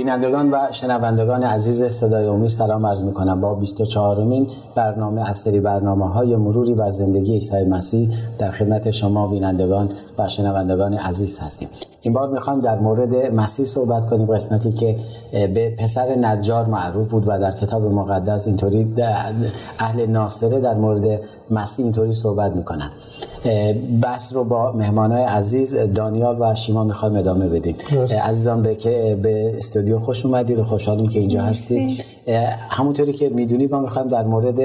بینندگان 0.00 0.50
و 0.50 0.58
شنوندگان 0.70 1.42
عزیز 1.42 1.84
صدای 1.84 2.26
امید 2.26 2.48
سلام 2.48 2.86
عرض 2.86 3.04
می 3.04 3.12
کنم 3.12 3.40
با 3.40 3.54
24 3.54 4.24
مین 4.24 4.46
برنامه 4.74 5.28
از 5.28 5.38
سری 5.38 5.60
برنامه 5.60 6.12
های 6.12 6.36
مروری 6.36 6.74
بر 6.74 6.90
زندگی 6.90 7.32
عیسی 7.32 7.64
مسیح 7.64 8.10
در 8.38 8.50
خدمت 8.50 8.90
شما 8.90 9.28
بینندگان 9.28 9.88
و 10.18 10.28
شنوندگان 10.28 10.94
عزیز 10.94 11.38
هستیم. 11.38 11.68
این 12.00 12.14
بار 12.14 12.28
می‌خوایم 12.28 12.60
در 12.60 12.78
مورد 12.78 13.14
مسیح 13.14 13.64
صحبت 13.64 14.06
کنیم 14.06 14.26
قسمتی 14.26 14.70
که 14.70 14.96
به 15.32 15.76
پسر 15.78 16.14
نجار 16.14 16.66
معروف 16.66 17.08
بود 17.08 17.24
و 17.26 17.38
در 17.38 17.50
کتاب 17.50 17.84
مقدس 17.84 18.46
اینطوری 18.46 18.94
اهل 19.78 20.06
ناصره 20.06 20.60
در 20.60 20.74
مورد 20.74 21.20
مسیح 21.50 21.84
اینطوری 21.84 22.12
صحبت 22.12 22.56
می‌کنن. 22.56 22.90
بحث 24.02 24.32
رو 24.32 24.44
با 24.44 24.72
مهمانای 24.72 25.22
عزیز 25.22 25.76
دانیال 25.76 26.36
و 26.40 26.54
شیما 26.54 26.84
می‌خوایم 26.84 27.16
ادامه 27.16 27.48
بدیم. 27.48 27.76
عزیزان 28.22 28.62
به 28.62 28.74
که 28.74 29.18
به 29.22 29.56
استودیو 29.56 29.98
خوش 29.98 30.26
اومدید 30.26 30.58
و 30.58 30.64
خوشحالیم 30.64 31.08
که 31.08 31.18
اینجا 31.18 31.42
هستید. 31.42 32.04
همونطوری 32.68 33.12
که 33.12 33.28
می‌دونید 33.28 33.72
ما 33.72 33.80
می‌خوایم 33.80 34.08
در 34.08 34.22
مورد 34.22 34.58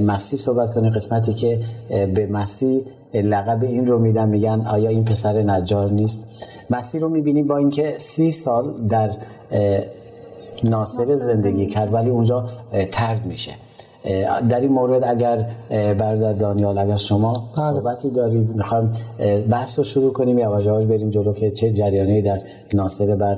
مسیح 0.00 0.38
صحبت 0.38 0.74
کنیم. 0.74 0.90
قسمتی 0.90 1.32
که 1.32 1.60
به 1.88 2.26
مسیح 2.26 2.82
لقب 3.14 3.64
این 3.64 3.86
رو 3.86 3.98
میدن 3.98 4.28
میگن 4.28 4.66
آیا 4.66 4.90
این 4.90 5.04
پسر 5.04 5.42
نجار 5.42 5.90
نیست؟ 5.90 6.28
مسیح 6.70 7.00
رو 7.00 7.08
می‌بینیم 7.08 7.46
با 7.46 7.56
اینکه 7.56 7.94
سی 7.98 8.30
سال 8.30 8.72
در 8.88 9.10
ناصره 10.64 11.14
زندگی 11.14 11.66
کرد 11.66 11.94
ولی 11.94 12.10
اونجا 12.10 12.44
ترد 12.90 13.26
میشه. 13.26 13.52
در 14.48 14.60
این 14.60 14.72
مورد 14.72 15.04
اگر 15.04 15.46
برادر 15.70 16.32
دانیال 16.32 16.78
اگر 16.78 16.96
شما 16.96 17.32
بله. 17.32 17.70
صحبتی 17.70 18.10
دارید 18.10 18.56
می‌خوایم 18.56 18.90
بحث 19.50 19.78
رو 19.78 19.84
شروع 19.84 20.12
کنیم. 20.12 20.38
یواش 20.38 20.66
یواش 20.66 20.86
بریم 20.86 21.10
جلو 21.10 21.32
که 21.32 21.50
چه 21.50 21.70
جریانی 21.70 22.22
در 22.22 22.38
ناصره 22.74 23.16
بر 23.16 23.36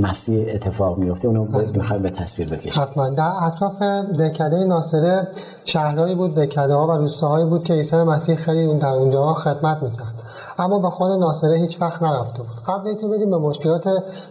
مسیح 0.00 0.46
اتفاق 0.54 0.98
میفته 0.98 1.28
اونو 1.28 1.46
می‌خوایم 1.74 2.02
به 2.02 2.10
تصویر 2.10 2.48
بکشیم. 2.48 2.82
حتما. 2.82 3.08
در 3.08 3.30
اطراف 3.42 3.82
دکده 4.18 4.64
ناصره 4.64 5.28
شهرهایی 5.64 6.14
بود 6.14 6.34
دکده 6.34 6.74
ها 6.74 6.86
و 6.86 6.90
روستاهایی 6.90 7.46
بود 7.46 7.64
که 7.64 7.72
عیسی 7.72 7.96
مسیح 7.96 8.34
خیلی 8.34 8.64
اون 8.64 8.78
در 8.78 8.88
اونجا 8.88 9.34
خدمت 9.34 9.82
می‌کرد. 9.82 10.13
اما 10.58 10.78
به 10.78 10.90
خود 10.90 11.10
ناصره 11.10 11.56
هیچ 11.56 11.82
وقت 11.82 12.02
نرفته 12.02 12.38
بود. 12.38 12.62
قبل 12.66 12.88
اینکه 12.88 13.06
بریم 13.06 13.30
به 13.30 13.38
مشکلات 13.38 13.88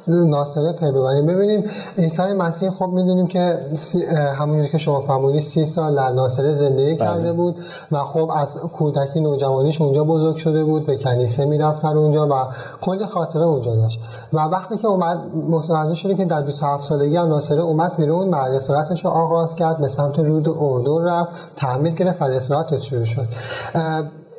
ناصره 0.07 0.71
پی 0.71 0.91
ببریم 0.91 1.25
ببینیم 1.25 1.69
عیسی 1.97 2.33
مسیح 2.33 2.69
خب 2.69 2.85
می‌دونیم 2.85 3.27
که 3.27 3.59
همونجوری 4.39 4.69
که 4.69 4.77
شما 4.77 5.01
فرمودید 5.01 5.41
سی 5.41 5.65
سال 5.65 5.95
در 5.95 6.09
ناصره 6.09 6.51
زندگی 6.51 6.95
بله. 6.95 6.95
کرده 6.95 7.33
بود 7.33 7.55
و 7.91 8.03
خب 8.03 8.31
از 8.35 8.55
کودکی 8.55 9.21
نوجوانیش 9.21 9.81
اونجا 9.81 10.03
بزرگ 10.03 10.35
شده 10.35 10.63
بود 10.63 10.85
به 10.85 10.97
کنیسه 10.97 11.45
می‌رفت 11.45 11.85
اونجا 11.85 12.27
و 12.27 12.33
کلی 12.81 13.05
خاطره 13.05 13.45
اونجا 13.45 13.75
داشت. 13.75 13.99
و 14.33 14.39
وقتی 14.39 14.77
که 14.77 14.87
اومد 14.87 15.19
متوجه 15.49 15.93
شدیم 15.93 16.17
که 16.17 16.25
در 16.25 16.41
27 16.41 16.83
سالگی 16.83 17.17
از 17.17 17.27
ناصره 17.27 17.61
اومد 17.61 17.97
بیرون 17.97 18.33
و 18.33 18.35
رسالتش 18.35 19.05
رو 19.05 19.11
آغاز 19.11 19.55
کرد 19.55 19.77
به 19.77 19.87
سمت 19.87 20.19
رود 20.19 20.49
اردن 20.59 21.05
رفت 21.05 21.31
تعمیر 21.55 21.93
گرفت 21.93 22.21
و 22.21 22.25
رسالتش 22.25 22.89
شروع 22.89 23.03
شد. 23.03 23.27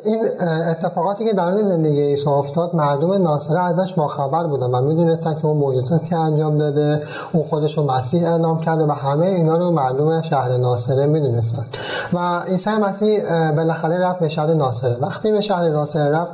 این 0.04 0.26
اتفاقاتی 0.70 1.24
که 1.24 1.32
در 1.32 1.62
زندگی 1.62 2.02
عیسی 2.02 2.28
افتاد 2.28 2.74
مردم 2.74 3.12
ناصره 3.12 3.60
ازش 3.60 3.94
باخبر 3.94 4.46
بودن 4.46 4.70
و 4.70 4.80
می‌دونستن 4.80 5.34
که 5.34 5.46
اون 5.46 5.56
معجزاتی 5.56 6.14
انجام 6.14 6.58
داده 6.58 7.02
اون 7.32 7.42
خودش 7.42 7.78
رو 7.78 7.84
مسیح 7.84 8.28
اعلام 8.28 8.58
کرده 8.58 8.84
و 8.84 8.92
همه 8.92 9.26
اینا 9.26 9.56
رو 9.56 9.70
مردم 9.70 10.22
شهر 10.22 10.56
ناصره 10.56 11.06
می‌دونستن. 11.06 11.64
و 12.12 12.40
عیسی 12.40 12.70
مسیح 12.70 13.20
بالاخره 13.52 13.98
رفت 13.98 14.18
به 14.18 14.28
شهر 14.28 14.54
ناصره. 14.54 14.96
وقتی 15.00 15.32
به 15.32 15.40
شهر 15.40 15.68
ناصره 15.68 16.08
رفت 16.08 16.32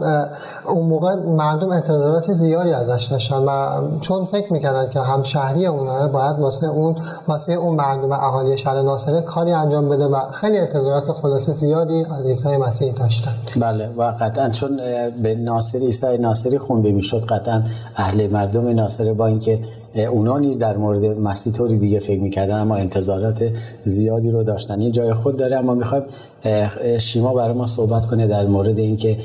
اون 0.67 0.87
موقع 0.87 1.15
مردم 1.15 1.71
انتظارات 1.71 2.33
زیادی 2.33 2.73
ازش 2.73 3.09
داشتن 3.11 3.45
و 3.45 3.67
چون 4.01 4.25
فکر 4.25 4.53
می‌کردن 4.53 4.89
که 4.89 5.01
هم 5.01 5.23
شهری 5.23 5.67
اونها 5.67 6.09
باید 6.09 6.39
واسه 6.39 6.67
اون 6.67 6.97
واسه 7.29 7.53
اون 7.53 7.75
مردم 7.75 8.13
اهالی 8.13 8.59
شهر 8.59 8.83
ناصره 8.83 9.23
کاری 9.23 9.53
انجام 9.53 9.89
بده 9.89 10.07
و 10.07 10.21
خیلی 10.33 10.59
انتظارات 10.59 11.13
خلاص 11.13 11.51
زیادی 11.51 12.07
از 12.19 12.27
عیسی 12.27 12.57
مسیح 12.57 12.93
داشتن. 12.93 13.31
بله 13.61 13.89
و 13.89 14.03
قطعا 14.21 14.49
چون 14.49 14.77
به 15.23 15.35
ناصری 15.35 15.87
عیسی 15.87 16.19
ناصری 16.19 16.59
خونده 16.59 16.93
می‌شد 16.93 17.25
قطعا 17.25 17.63
اهل 17.97 18.27
مردم 18.27 18.69
ناصره 18.69 19.13
با 19.13 19.27
اینکه 19.27 19.61
اونا 20.11 20.39
نیز 20.39 20.59
در 20.59 20.77
مورد 20.77 21.05
مسیح 21.05 21.53
طوری 21.53 21.79
دیگه 21.79 21.99
فکر 21.99 22.21
می‌کردن 22.21 22.61
اما 22.61 22.77
انتظارات 22.77 23.45
زیادی 23.85 24.31
رو 24.31 24.43
داشتن. 24.43 24.81
یه 24.81 24.91
جای 24.91 25.15
خود 25.15 25.37
داره 25.37 25.57
اما 25.57 25.75
می‌خوایم 25.75 26.03
شیما 26.99 27.35
برای 27.35 27.55
ما 27.55 27.67
صحبت 27.67 28.07
کنه 28.07 28.27
در 28.27 28.47
مورد 28.47 28.79
اینکه 28.79 29.17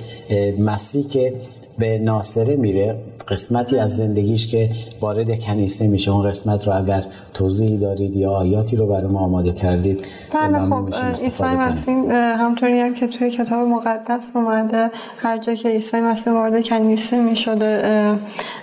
مسیح 0.59 1.07
که 1.07 1.33
به 1.79 1.97
ناصره 1.97 2.55
میره 2.55 2.95
قسمتی 3.27 3.79
از 3.79 3.97
زندگیش 3.97 4.47
که 4.47 4.69
وارد 5.01 5.39
کنیسه 5.39 5.87
میشه. 5.87 6.11
اون 6.11 6.29
قسمت 6.29 6.67
رو 6.67 6.77
اگر 6.77 7.03
توضیحی 7.33 7.77
دارید 7.77 8.15
یا 8.15 8.31
آیاتی 8.31 8.75
رو 8.75 8.87
برای 8.87 9.07
ما 9.07 9.19
آماده 9.19 9.53
کردید 9.53 10.05
بله 10.33 10.65
خب 10.65 10.89
عیسی 11.05 11.43
مسیح 11.43 11.95
همطوری 12.13 12.79
هم 12.79 12.93
که 12.93 13.07
توی 13.07 13.31
کتاب 13.31 13.67
مقدس 13.67 14.23
اومده 14.35 14.91
هر 15.17 15.37
جا 15.37 15.55
که 15.55 15.69
عیسی 15.69 15.99
مسیح 15.99 16.33
وارد 16.33 16.63
کنیسه 16.67 17.19
می‌شده 17.19 18.15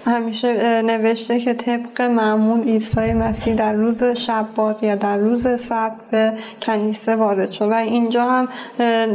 همیشه 0.04 0.82
نوشته 0.82 1.40
که 1.40 1.54
طبق 1.54 2.00
معمول 2.00 2.68
عیسی 2.68 3.12
مسیح 3.12 3.54
در 3.54 3.72
روز 3.72 4.04
شبات 4.04 4.82
یا 4.82 4.94
در 4.94 5.16
روز 5.16 5.60
سبت 5.60 5.92
به 6.10 6.32
کنیسه 6.62 7.16
وارد 7.16 7.50
شد. 7.50 7.68
و 7.68 7.74
اینجا 7.74 8.24
هم 8.24 8.48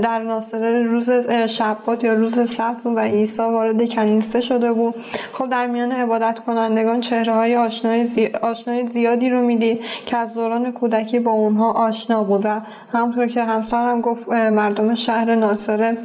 در 0.02 0.24
ناصره 0.24 0.84
روز 0.84 1.09
شبات 1.47 2.03
یا 2.03 2.13
روز 2.13 2.50
سبت 2.50 2.86
و 2.86 3.00
عیسی 3.00 3.41
وارد 3.41 3.87
کنیسه 3.88 4.42
شده 4.42 4.74
بود. 4.74 4.96
خب 5.34 5.50
در 5.50 5.68
میان 5.68 5.92
عبادت 5.92 6.40
کنندگان 6.46 7.02
چهره 7.02 7.34
های 7.34 7.56
آشنای, 7.56 8.08
زی... 8.08 8.30
آشنای 8.42 8.88
زیادی 8.94 9.30
رو 9.30 9.42
می‌دید 9.42 9.80
که 10.06 10.18
از 10.18 10.34
دوران 10.34 10.72
کودکی 10.72 11.20
با 11.20 11.31
اونها 11.31 11.72
آشنا 11.72 12.24
بود 12.24 12.42
و 12.46 12.62
همطور 12.94 13.28
که 13.28 13.44
همسرم 13.44 14.02
گفت 14.02 14.30
مردم 14.30 14.96
شهر 14.96 15.36
ناصره 15.36 15.98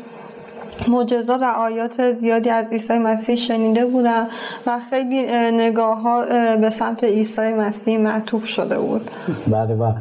معجزات 0.89 1.41
و 1.41 1.45
آیات 1.45 2.13
زیادی 2.13 2.51
از 2.51 2.67
عیسی 2.73 2.93
مسیح 2.93 3.37
شنیده 3.37 3.87
بودن 3.87 4.27
و 4.67 4.81
خیلی 4.91 5.27
نگاه 5.51 6.01
ها 6.01 6.25
به 6.57 6.71
سمت 6.71 7.05
عیسی 7.05 7.53
مسیح 7.53 7.99
معطوف 7.99 8.47
شده 8.47 8.79
بود. 8.79 9.11
بله 9.47 9.75
و 9.75 9.93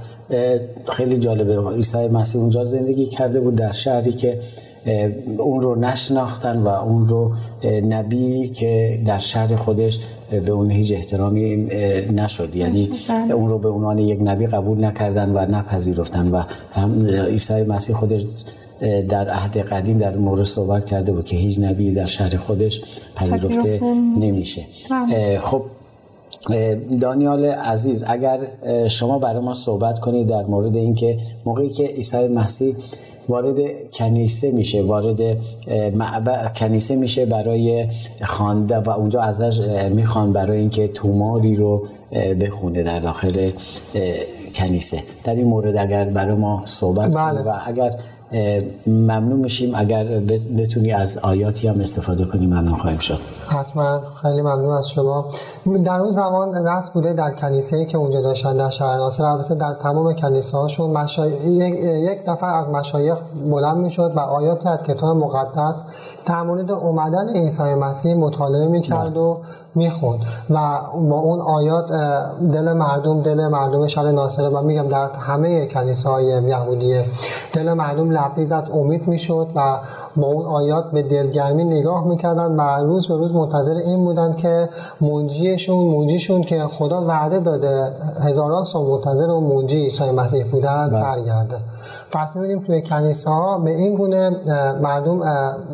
خیلی 0.91 1.17
جالبه. 1.17 1.71
عیسی 1.75 2.07
مسیح 2.07 2.41
اونجا 2.41 2.63
زندگی 2.63 3.05
کرده 3.05 3.39
بود 3.39 3.55
در 3.55 3.71
شهری 3.71 4.11
که 4.11 4.39
اون 5.37 5.61
رو 5.61 5.75
نشناختن 5.75 6.57
و 6.57 6.67
اون 6.67 7.07
رو 7.07 7.31
نبی 7.83 8.49
که 8.49 9.01
در 9.05 9.17
شهر 9.17 9.55
خودش 9.55 9.99
به 10.45 10.51
اون 10.51 10.71
هیچ 10.71 10.91
احترامی 10.91 11.55
نشد. 12.13 12.55
یعنی 12.55 12.89
اون 13.33 13.49
رو 13.49 13.59
به 13.59 13.69
عنوان 13.69 13.99
یک 13.99 14.19
نبی 14.21 14.47
قبول 14.47 14.85
نکردن 14.85 15.29
و 15.29 15.45
نپذیرفتن 15.51 16.27
و 16.27 16.43
هم 16.71 17.07
عیسی 17.07 17.63
مسیح 17.63 17.95
خودش 17.95 18.25
در 19.09 19.29
عهد 19.29 19.57
قدیم 19.57 19.97
در 19.97 20.17
مورد 20.17 20.43
صحبت 20.43 20.85
کرده 20.85 21.11
بود 21.11 21.25
که 21.25 21.35
هیچ 21.35 21.59
نبی 21.59 21.93
در 21.93 22.05
شهر 22.05 22.37
خودش 22.37 22.81
پذیرفته 23.15 23.79
نمیشه. 24.19 24.65
بله. 24.91 25.39
خب 25.39 25.61
دانیال 27.01 27.45
عزیز 27.45 28.03
اگر 28.07 28.39
شما 28.87 29.19
برای 29.19 29.43
ما 29.43 29.53
صحبت 29.53 29.99
کنید 29.99 30.27
در 30.27 30.45
مورد 30.45 30.75
اینکه 30.75 31.17
موقعی 31.45 31.69
که 31.69 31.83
عیسی 31.83 32.27
مسیح 32.27 32.75
وارد 33.31 33.91
کنیسه 33.91 34.51
میشه 34.51 34.83
وارد 34.83 35.37
کنیسه 36.55 36.95
میشه 36.95 37.25
برای 37.25 37.87
خوانده 38.23 38.77
و 38.77 38.89
اونجا 38.89 39.21
ازش 39.21 39.59
می‌خوان 39.91 40.33
برای 40.33 40.59
اینکه 40.59 40.87
توماری 40.87 41.55
رو 41.55 41.85
بخونه 42.41 42.83
در 42.83 42.99
داخل 42.99 43.51
کنیسه 44.55 45.03
در 45.23 45.35
این 45.35 45.47
مورد 45.47 45.77
اگر 45.77 46.05
برای 46.05 46.35
ما 46.35 46.61
صحبت 46.65 47.15
بله. 47.15 47.41
و 47.41 47.53
اگر 47.65 47.95
ممنون 48.87 49.39
میشیم. 49.39 49.71
اگر 49.75 50.03
بتونی 50.57 50.91
از 50.91 51.17
آیاتی 51.17 51.67
هم 51.67 51.81
استفاده 51.81 52.25
کنی 52.25 52.47
ممنون 52.47 52.75
خواهیم 52.75 52.99
شد. 52.99 53.19
حتما. 53.47 54.01
خیلی 54.21 54.41
ممنون 54.41 54.73
از 54.73 54.89
شما. 54.89 55.25
در 55.85 55.99
اون 55.99 56.11
زمان 56.11 56.67
رس 56.67 56.91
بوده 56.91 57.13
در 57.13 57.31
کنیسه 57.31 57.85
که 57.85 57.97
اونجا 57.97 58.21
داشتن 58.21 58.57
در 58.57 58.69
شهر 58.69 58.97
ناصر 58.97 59.23
البته 59.23 59.55
در 59.55 59.73
تمام 59.73 60.13
کنیسه 60.13 60.57
هاشون 60.57 60.89
مشای... 60.89 61.31
یک... 61.31 62.19
نفر 62.27 62.47
از 62.47 62.67
مشایخ 62.67 63.17
بلند 63.51 63.77
می‌شد 63.77 64.13
و 64.15 64.19
آیاتی 64.19 64.69
از 64.69 64.83
کتاب 64.83 65.17
مقدس 65.17 65.83
در 66.25 66.41
مورد 66.41 66.71
اومدن 66.71 67.29
عیسی 67.29 67.63
مسیح 67.63 68.13
مطالعه 68.13 68.67
می‌کرد 68.67 69.17
و 69.17 69.37
می‌خوند 69.75 70.19
و 70.49 70.79
با 71.09 71.19
اون 71.19 71.41
آیات 71.41 71.91
دل 72.53 72.73
مردم 72.73 73.21
دل 73.21 73.47
مردم 73.47 73.87
شهر 73.87 74.11
ناصره 74.11 74.49
و 74.49 74.61
میگم 74.61 74.87
در 74.87 75.11
همه 75.11 75.65
کنیسه 75.65 76.09
های 76.09 76.25
یهودیه 76.25 77.05
دل 77.53 77.73
مردم 77.73 78.09
لبریز 78.09 78.51
از 78.51 78.71
امید 78.71 79.07
می‌شد 79.07 79.47
و 79.55 79.77
با 80.15 80.27
اون 80.27 80.45
آیات 80.45 80.91
به 80.91 81.01
دلگرمی 81.01 81.63
نگاه 81.63 82.07
می‌کردن 82.07 82.55
و 82.55 82.61
روز 82.61 83.07
به 83.07 83.17
روز 83.17 83.35
منتظر 83.35 83.75
این 83.75 84.05
بودن 84.05 84.33
که 84.33 84.69
منجیشون 85.01 85.85
منجیشون 85.85 86.41
که 86.41 86.63
خدا 86.63 87.05
وعده 87.07 87.39
داده 87.39 87.91
هزاران 88.21 88.63
سال 88.63 88.85
منتظر 88.85 89.29
اون 89.31 89.43
منجی 89.43 89.77
عیسی 89.77 90.11
مسیح 90.11 90.45
بودن 90.51 90.89
بله. 90.89 91.01
برگرده 91.01 91.57
پس 92.11 92.35
می‌بینیم 92.35 92.59
توی 92.59 92.81
کنیسه 92.81 93.29
ها 93.29 93.57
به 93.57 93.71
این 93.71 93.95
گونه 93.95 94.29
مردم 94.81 95.21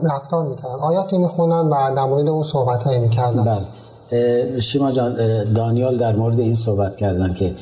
رفتار 0.04 0.46
می‌کردن 0.46 0.76
آیاتی 0.76 1.18
می‌خونن 1.18 1.70
و 1.70 1.96
در 1.96 2.06
مورد 2.06 2.30
اون 2.30 2.44
صحبت 2.44 2.84
هایی 2.84 3.00
می‌کردن 3.00 3.44
بله. 3.44 3.62
شیما 4.60 4.92
جان 4.92 5.16
دانیال 5.54 5.98
در 5.98 6.16
مورد 6.16 6.40
این 6.40 6.56
صحبت 6.56 6.96
کردن 6.96 7.34
که 7.34 7.54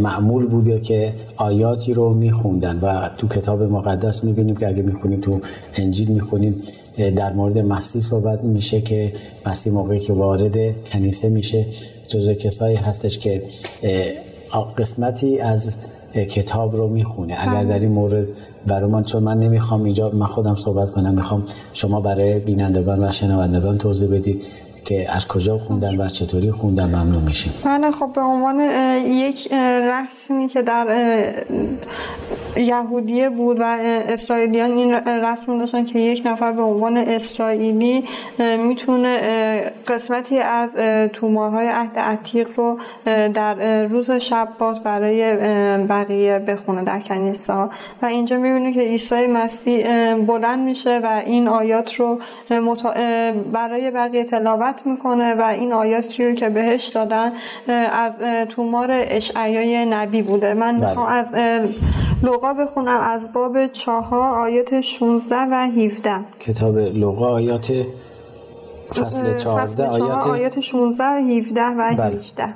معمول 0.00 0.46
بوده 0.46 0.80
که 0.80 1.12
آیاتی 1.36 1.94
رو 1.94 2.14
میخوندن 2.14 2.78
و 2.82 3.10
تو 3.18 3.28
کتاب 3.28 3.62
مقدس 3.62 4.24
می‌بینیم 4.24 4.56
که 4.56 4.68
اگه 4.68 4.82
می‌خونیم 4.82 5.20
تو 5.20 5.40
انجیل 5.74 6.08
می‌خونیم 6.10 6.62
در 7.16 7.32
مورد 7.32 7.58
مسیح 7.58 8.02
صحبت 8.02 8.44
میشه 8.44 8.80
که 8.80 9.12
مسیح 9.46 9.72
موقعی 9.72 9.98
که 9.98 10.12
وارد 10.12 10.84
کنیسه 10.84 11.28
میشه. 11.28 11.66
جز 12.08 12.30
کسایی 12.30 12.76
هستش 12.76 13.18
که 13.18 13.42
قسمتی 14.78 15.38
از 15.38 15.76
کتاب 16.14 16.76
رو 16.76 16.88
می‌خونه. 16.88 17.34
اگر 17.38 17.64
بله. 17.64 17.68
در 17.72 17.78
این 17.78 17.92
مورد 17.92 18.26
برای 18.66 18.90
من 18.90 19.04
چون 19.04 19.22
من 19.22 19.38
نمی‌خوام 19.38 19.82
اینجا 19.82 20.10
من 20.10 20.26
خودم 20.26 20.54
صحبت 20.54 20.90
کنم 20.90 21.14
می‌خوام 21.14 21.42
شما 21.72 22.00
برای 22.00 22.38
بینندگان 22.38 23.04
و 23.04 23.10
شنوندگان 23.12 23.78
توضیح 23.78 24.08
بدید. 24.08 24.44
که 24.84 25.12
از 25.16 25.28
کجا 25.28 25.58
خوندن 25.58 26.00
و 26.00 26.08
چطوری 26.08 26.50
خوندن 26.50 26.86
ممنون 26.86 27.22
میشیم. 27.22 27.52
بله 27.64 27.90
خب 27.90 28.10
به 28.14 28.20
عنوان 28.20 28.60
یک 29.06 29.52
رسمی 29.82 30.48
که 30.48 30.62
در 30.62 30.86
یهودیه 32.56 33.30
بود 33.30 33.60
و 33.60 33.78
اسرائیلیان 34.08 34.70
این 34.70 34.94
رسم 34.94 35.58
داشتن 35.58 35.84
که 35.84 35.98
یک 35.98 36.22
نفر 36.26 36.52
به 36.52 36.62
عنوان 36.62 36.96
اسرائیلی 36.96 38.04
می‌تونه 38.58 39.72
قسمتی 39.88 40.38
از 40.38 40.70
تومارهای 41.12 41.68
عهد 41.68 41.98
عتیق 41.98 42.48
رو 42.56 42.78
در 43.04 43.84
روز 43.84 44.10
شبات 44.10 44.82
برای 44.82 45.36
بقیه 45.86 46.38
بخونه 46.38 46.84
در 46.84 47.00
کنیسه 47.00 47.52
و 48.02 48.06
اینجا 48.06 48.36
می‌بینه 48.36 48.72
که 48.72 48.80
عیسی 48.80 49.26
مسیح 49.26 50.14
بلند 50.14 50.58
میشه 50.58 51.00
و 51.04 51.22
این 51.26 51.48
آیات 51.48 51.94
رو 51.94 52.18
برای 53.52 53.90
بقیه 53.90 54.24
تلاوت 54.24 54.71
می‌کنه 54.84 55.34
و 55.34 55.42
این 55.42 55.72
آیاتی 55.72 56.24
رو 56.24 56.34
که 56.34 56.48
بهش 56.48 56.86
دادن 56.86 57.32
از 57.92 58.12
تومار 58.48 58.88
اشعیای 58.90 59.86
نبی 59.86 60.22
بوده 60.22 60.54
من 60.54 60.80
بله. 60.80 60.88
می‌خوام 60.88 61.06
از 61.06 61.26
لغا 62.22 62.54
بخونم 62.54 63.00
از 63.00 63.32
باب 63.32 63.66
چهار 63.66 64.38
آیات 64.38 64.80
16 64.80 65.36
و 65.36 65.54
17 65.54 66.10
کتاب 66.40 66.78
لغا 66.78 67.28
آیات 67.28 67.72
فصل 68.88 69.36
14 69.36 69.86
آیات 69.86 70.26
آیات 70.26 70.60
16 70.60 71.04
و 71.04 71.06
17 71.06 71.62
و 71.62 71.82
18 71.82 72.44
بله. 72.44 72.54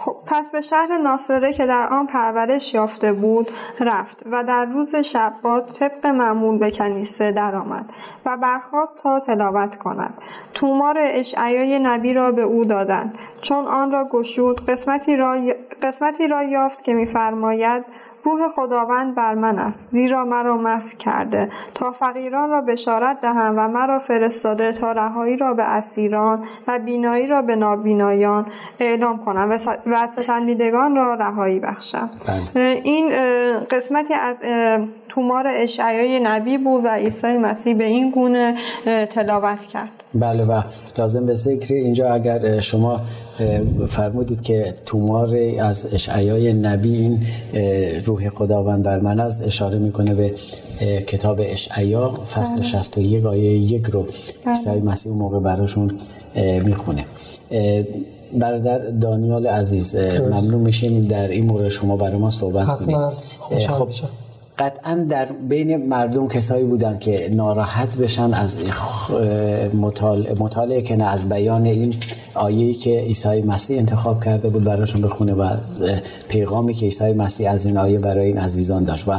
خب 0.00 0.16
پس 0.26 0.50
به 0.50 0.60
شهر 0.60 0.98
ناصره 0.98 1.52
که 1.52 1.66
در 1.66 1.88
آن 1.90 2.06
پرورش 2.06 2.74
یافته 2.74 3.12
بود 3.12 3.50
رفت 3.80 4.16
و 4.26 4.44
در 4.44 4.64
روز 4.64 4.96
شبات 4.96 5.78
طبق 5.78 6.06
معمول 6.06 6.58
به 6.58 6.70
کنیسه 6.70 7.32
درآمد 7.32 7.90
و 8.26 8.36
برخواست 8.36 9.02
تا 9.02 9.20
تلاوت 9.20 9.76
کند. 9.76 10.14
تومار 10.54 10.98
اشعیای 11.00 11.78
نبی 11.78 12.12
را 12.12 12.32
به 12.32 12.42
او 12.42 12.64
دادند. 12.64 13.18
چون 13.40 13.66
آن 13.66 13.92
را 13.92 14.04
گشود 14.04 14.64
قسمتی 14.64 15.16
را, 15.16 15.40
قسمتی 15.82 16.28
را 16.28 16.42
یافت 16.42 16.84
که 16.84 16.94
میفرماید 16.94 17.84
روح 18.24 18.48
خداوند 18.48 19.14
بر 19.14 19.34
من 19.34 19.58
است 19.58 19.88
زیرا 19.92 20.24
مرا 20.24 20.56
مسح 20.56 20.96
کرده 20.96 21.50
تا 21.74 21.90
فقیران 21.90 22.50
را 22.50 22.60
بشارت 22.60 23.20
دهم 23.20 23.54
و 23.58 23.68
مرا 23.68 23.98
فرستاده 23.98 24.72
تا 24.72 24.92
رهایی 24.92 25.36
را 25.36 25.54
به 25.54 25.62
اسیران 25.62 26.44
و 26.66 26.78
بینایی 26.78 27.26
را 27.26 27.42
به 27.42 27.56
نابینایان 27.56 28.46
اعلام 28.78 29.24
کنم 29.24 29.58
و 29.86 30.06
ستنیدگان 30.06 30.96
را 30.96 31.14
رهایی 31.14 31.60
بخشم 31.60 32.10
بله. 32.54 32.80
این 32.84 33.10
قسمتی 33.70 34.14
از 34.14 34.36
تومار 35.14 35.44
اشعیای 35.62 36.20
نبی 36.22 36.58
بود 36.58 36.84
و 36.84 36.88
عیسی 36.88 37.26
مسیح 37.26 37.74
به 37.74 37.84
این 37.84 38.10
گونه 38.10 38.54
تلاوت 39.14 39.58
کرد. 39.72 39.88
بله 40.14 40.44
و 40.44 40.62
لازم 40.98 41.26
به 41.26 41.34
ذکر 41.34 41.74
اینجا 41.74 42.12
اگر 42.12 42.60
شما 42.60 43.00
فرمودید 43.88 44.42
که 44.42 44.74
تومار 44.86 45.36
از 45.60 45.94
اشعیای 45.94 46.52
نبی 46.52 46.96
این 46.96 47.18
روح 48.04 48.28
خداوند 48.28 48.82
بر 48.82 49.00
من 49.00 49.20
از 49.20 49.42
اشاره 49.42 49.78
می‌کنه 49.78 50.14
به 50.14 50.34
کتاب 51.06 51.40
اشعیا 51.42 52.08
فصل 52.08 52.62
61 52.62 53.20
بله. 53.20 53.28
آیه 53.28 53.52
یک 53.52 53.86
رو 53.86 54.02
بله. 54.02 54.12
عیسی 54.46 54.70
مسیح 54.70 55.12
موقع 55.12 55.38
براشون 55.38 55.90
می‌خونه. 56.64 57.04
برادر 58.38 58.78
دانیال 58.78 59.46
عزیز 59.46 59.96
ممنون 59.96 60.60
میشیم 60.60 61.00
در 61.00 61.28
این 61.28 61.46
مورد 61.46 61.68
شما 61.68 61.96
برای 61.96 62.16
ما 62.16 62.30
صحبت 62.30 62.66
کنید. 62.66 62.96
خب 63.68 63.88
قطعا 64.60 65.06
در 65.08 65.24
بین 65.24 65.88
مردم 65.88 66.28
کسایی 66.28 66.64
بودن 66.64 66.98
که 66.98 67.30
ناراحت 67.32 67.96
بشن 67.96 68.34
از 68.34 68.58
مطالعه 70.40 70.82
که 70.82 70.96
نه 70.96 71.04
از 71.04 71.28
بیان 71.28 71.66
این 71.66 71.94
آیه‌ای 72.34 72.72
که 72.72 73.00
عیسی 73.00 73.42
مسیح 73.42 73.78
انتخاب 73.78 74.24
کرده 74.24 74.48
بود 74.48 74.64
براشون 74.64 75.02
بخونه 75.02 75.34
و 75.34 75.56
پیغامی 76.28 76.74
که 76.74 76.86
عیسی 76.86 77.12
مسیح 77.12 77.50
از 77.50 77.66
این 77.66 77.76
آیه 77.76 77.98
برای 77.98 78.26
این 78.26 78.38
عزیزان 78.38 78.84
داشت 78.84 79.08
و 79.08 79.12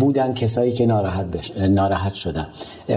بودن 0.00 0.34
کسایی 0.34 0.72
که 0.72 0.86
ناراحت. 0.86 1.26
ناراحت 1.58 2.14
شدن 2.14 2.46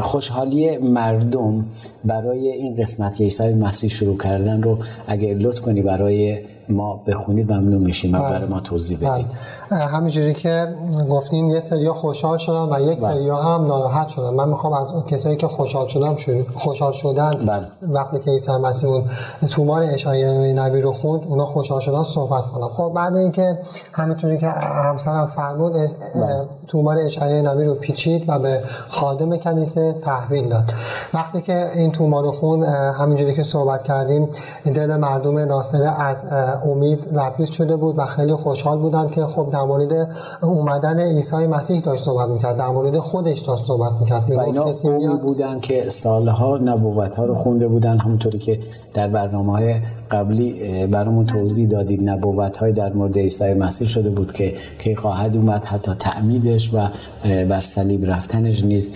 خوشحالی 0.01 0.77
مردم 0.77 1.65
برای 2.05 2.47
این 2.51 2.75
قسمت 2.75 3.15
که 3.15 3.23
عیسی 3.23 3.53
مسیح 3.53 3.89
شروع 3.89 4.17
کردن 4.17 4.61
رو 4.61 4.77
اگه 5.07 5.33
لطف 5.33 5.61
کنی 5.61 5.81
برای 5.81 6.37
ما 6.69 7.01
بخونید 7.07 7.51
ممنون 7.51 7.81
میشیم 7.81 8.15
و 8.15 8.19
برای 8.19 8.45
ما 8.45 8.59
توضیح 8.59 8.97
بدید 8.97 9.27
بله. 9.71 9.79
همینجوری 9.79 10.33
که 10.33 10.75
گفتین 11.09 11.47
یه 11.47 11.59
سریا 11.59 11.93
خوشحال 11.93 12.37
شدن 12.37 12.73
و 12.73 12.91
یک 12.91 12.99
بله. 12.99 13.07
سریا 13.07 13.37
هم 13.37 13.65
ناراحت 13.65 14.07
شدن 14.07 14.29
من 14.29 14.49
می‌خوام 14.49 14.73
از 14.73 15.05
کسایی 15.05 15.35
که 15.35 15.47
خوشحال 15.47 15.87
شدن 15.87 16.15
خوشحال 16.55 16.91
شدن 16.91 17.33
بله. 17.45 17.67
وقتی 17.81 18.19
که 18.19 18.31
عیسی 18.31 18.51
مسیح 18.51 18.89
اون 18.89 19.03
تومار 19.49 19.81
اشعیا 19.81 20.53
نبی 20.53 20.81
رو 20.81 20.91
خوند 20.91 21.21
اونا 21.27 21.45
خوشحال 21.45 21.79
شدن 21.79 22.03
صحبت 22.03 22.43
کنم 22.43 22.67
خب 22.67 22.91
بعد 22.95 23.15
اینکه 23.15 23.59
همینطوری 23.93 24.37
که 24.37 24.49
همسرم 24.49 25.25
فرمود 25.25 25.73
بله. 25.73 26.47
تومار 26.67 26.97
اشعیا 26.97 27.41
نبی 27.41 27.63
رو 27.63 27.73
پیچید 27.73 28.23
و 28.27 28.39
به 28.39 28.61
خادم 28.89 29.37
کنیسه 29.37 29.93
تحویل 29.93 30.49
داد 30.49 30.73
وقتی 31.13 31.41
که 31.41 31.71
این 31.75 31.91
تومار 31.91 32.23
رو 32.23 32.31
خوند 32.31 32.63
همینجوری 32.99 33.33
که 33.33 33.43
صحبت 33.43 33.83
کردیم 33.83 34.29
دل 34.73 34.95
مردم 34.95 35.39
ناصره 35.39 36.01
از 36.01 36.25
امید 36.55 37.07
لبریز 37.13 37.49
شده 37.49 37.75
بود 37.75 37.99
و 37.99 38.05
خیلی 38.05 38.33
خوشحال 38.33 38.77
بودن 38.77 39.07
که 39.07 39.25
خب 39.25 39.49
در 39.51 39.63
مورد 39.63 40.09
اومدن 40.41 40.99
عیسی 40.99 41.47
مسیح 41.47 41.81
داشت 41.81 42.03
صحبت 42.03 42.29
می‌کرد. 42.29 42.57
در 42.57 42.67
مورد 42.67 42.97
خودش 42.99 43.39
داشت 43.39 43.65
صحبت 43.65 43.91
می‌کرد. 43.99 44.31
و 44.31 44.39
اینا 44.39 45.15
بودن 45.17 45.59
که 45.59 45.89
سالها 45.89 46.57
نبوت 46.57 47.15
ها 47.15 47.25
رو 47.25 47.35
خونده 47.35 47.67
بودن 47.67 47.97
همونطوری 47.97 48.39
که 48.39 48.59
در 48.93 49.07
برنامه 49.07 49.51
های 49.51 49.75
قبلی 50.15 50.87
برامون 50.87 51.25
توضیح 51.25 51.67
دادید 51.67 52.09
نبوت 52.09 52.57
های 52.57 52.71
در 52.71 52.93
مورد 52.93 53.17
عیسی 53.17 53.53
مسیح 53.53 53.87
شده 53.87 54.09
بود 54.09 54.31
که 54.31 54.53
که 54.79 54.95
خواهد 54.95 55.35
اومد 55.35 55.65
حتی 55.65 55.91
تعمیدش 55.93 56.73
و 56.73 56.87
بر 57.23 57.59
صلیب 57.59 58.11
رفتنش 58.11 58.63
نیز 58.63 58.91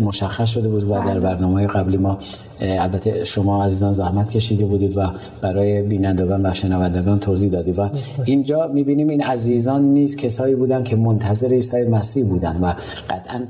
مشخص 0.00 0.48
شده 0.48 0.68
بود 0.68 0.84
و 0.84 0.88
در 0.88 1.00
بله. 1.00 1.20
برنامه 1.20 1.66
قبلی 1.66 1.96
ما 1.96 2.18
البته 2.60 3.24
شما 3.24 3.64
عزیزان 3.64 3.92
زحمت 3.92 4.30
کشیده 4.30 4.64
بودید 4.64 4.96
و 4.96 5.06
برای 5.42 5.82
بینندگان 5.82 6.46
و 6.46 6.54
شنوندگان 6.54 7.20
توضیح 7.20 7.50
دادید 7.50 7.78
و 7.78 7.90
اینجا 8.24 8.70
می‌بینیم 8.74 9.08
این 9.08 9.22
عزیزان 9.22 9.82
نیز 9.82 10.16
کسایی 10.16 10.54
بودن 10.54 10.82
که 10.82 10.96
منتظر 10.96 11.48
عیسی 11.48 11.82
مسیح 11.82 12.24
بودن 12.24 12.56
و 12.62 12.74
قطعا 13.10 13.40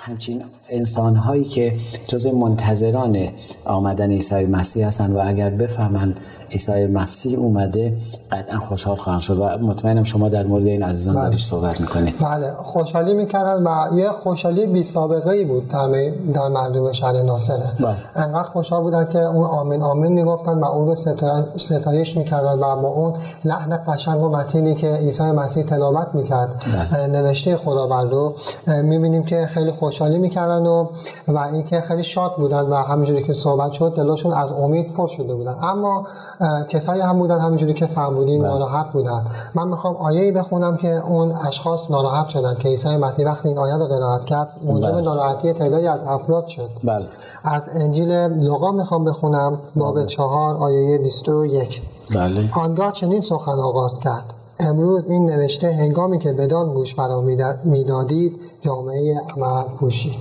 همچین 0.00 0.42
انسان 0.68 1.16
هایی 1.16 1.44
که 1.44 1.72
جز 2.08 2.26
منتظران 2.26 3.28
آمدن 3.64 4.10
عیسی 4.10 4.46
مسیح 4.46 4.86
هستند 4.86 5.16
و 5.16 5.20
اگر 5.24 5.50
بفهمند 5.50 6.20
عیسی 6.54 6.86
مسیح 6.86 7.38
اومده 7.38 7.96
قطعا 8.32 8.58
خوشحال 8.58 8.96
خواهند 8.96 9.20
شد 9.20 9.38
و 9.38 9.58
مطمئنم 9.58 10.04
شما 10.04 10.28
در 10.28 10.46
مورد 10.46 10.66
این 10.66 10.82
عزیزان 10.82 11.14
بله. 11.14 11.36
صحبت 11.36 11.80
می‌کنید 11.80 12.14
بله 12.20 12.52
خوشحالی 12.62 13.14
می‌کردن 13.14 13.62
و 13.62 13.98
یه 13.98 14.10
خوشحالی 14.10 14.66
بی 14.66 14.82
سابقه 14.82 15.30
ای 15.30 15.44
بود 15.44 15.68
در, 15.68 16.10
در 16.34 16.48
مردم 16.48 16.92
شهر 16.92 17.22
ناصره 17.22 17.64
بله. 17.80 17.94
انقدر 18.14 18.48
خوشحال 18.48 18.82
بودن 18.82 19.04
که 19.04 19.18
اون 19.18 19.44
آمین 19.44 19.82
آمین 19.82 20.12
می‌گفتن 20.12 20.52
و 20.52 20.64
اون 20.64 20.86
رو 20.86 20.94
ستایش 21.56 22.16
می‌کردن 22.16 22.58
و 22.58 22.76
با 22.76 22.88
اون 22.88 23.12
لحن 23.44 23.78
قشنگ 23.86 24.22
و 24.22 24.28
متینی 24.28 24.74
که 24.74 24.94
عیسی 24.94 25.22
مسیح 25.22 25.64
تلاوت 25.64 26.08
می‌کرد 26.14 26.64
بله. 26.92 27.06
نوشته 27.06 27.56
خداوند 27.56 28.12
رو 28.12 28.34
می‌بینیم 28.82 29.22
که 29.22 29.46
خیلی 29.46 29.70
خوشحالی 29.70 30.18
می‌کردن 30.18 30.66
و 30.66 30.86
و 31.28 31.38
اینکه 31.38 31.80
خیلی 31.80 32.02
شاد 32.02 32.36
بودن 32.36 32.62
و 32.62 32.74
همینجوری 32.74 33.22
که 33.22 33.32
صحبت 33.32 33.72
شد 33.72 33.94
دلشون 33.96 34.32
از 34.32 34.52
امید 34.52 34.92
پر 34.92 35.06
شده 35.06 35.34
بودن 35.34 35.56
اما 35.62 36.06
کسایی 36.68 37.02
هم 37.02 37.18
بودن 37.18 37.40
همینجوری 37.40 37.74
که 37.74 37.86
فرمودین 37.86 38.42
بله. 38.42 38.48
ناراحت 38.48 38.92
بودن 38.92 39.24
من 39.54 39.68
می‌خوام 39.68 39.96
آیه 39.96 40.32
بخونم 40.32 40.76
که 40.76 40.88
اون 40.88 41.32
اشخاص 41.32 41.90
ناراحت 41.90 42.28
شدن 42.28 42.54
که 42.54 42.68
عیسی 42.68 42.96
مسیح 42.96 43.26
وقتی 43.26 43.48
این 43.48 43.58
آیه 43.58 43.76
رو 43.76 43.84
قرائت 43.84 44.24
کرد 44.24 44.48
موجب 44.64 44.92
بله. 44.92 45.00
ناراحتی 45.00 45.52
تعدادی 45.52 45.86
از 45.86 46.02
افراد 46.02 46.46
شد 46.46 46.70
بله. 46.84 47.06
از 47.44 47.68
انجیل 47.76 48.12
لوقا 48.12 48.72
می‌خوام 48.72 49.04
بخونم 49.04 49.58
باب 49.76 49.94
بله. 49.94 50.04
چهار 50.04 50.54
آیه 50.54 50.98
21 50.98 51.82
بله. 52.14 52.50
آنگاه 52.60 52.92
چنین 52.92 53.20
سخن 53.20 53.52
آغاز 53.52 53.98
کرد 54.00 54.34
امروز 54.60 55.10
این 55.10 55.30
نوشته 55.30 55.72
هنگامی 55.72 56.18
که 56.18 56.32
بدان 56.32 56.74
گوش 56.74 56.94
فرا 56.94 57.20
می‌دادید 57.64 58.40
جامعه 58.60 59.20
عمل 59.36 59.62
پوشید 59.62 60.18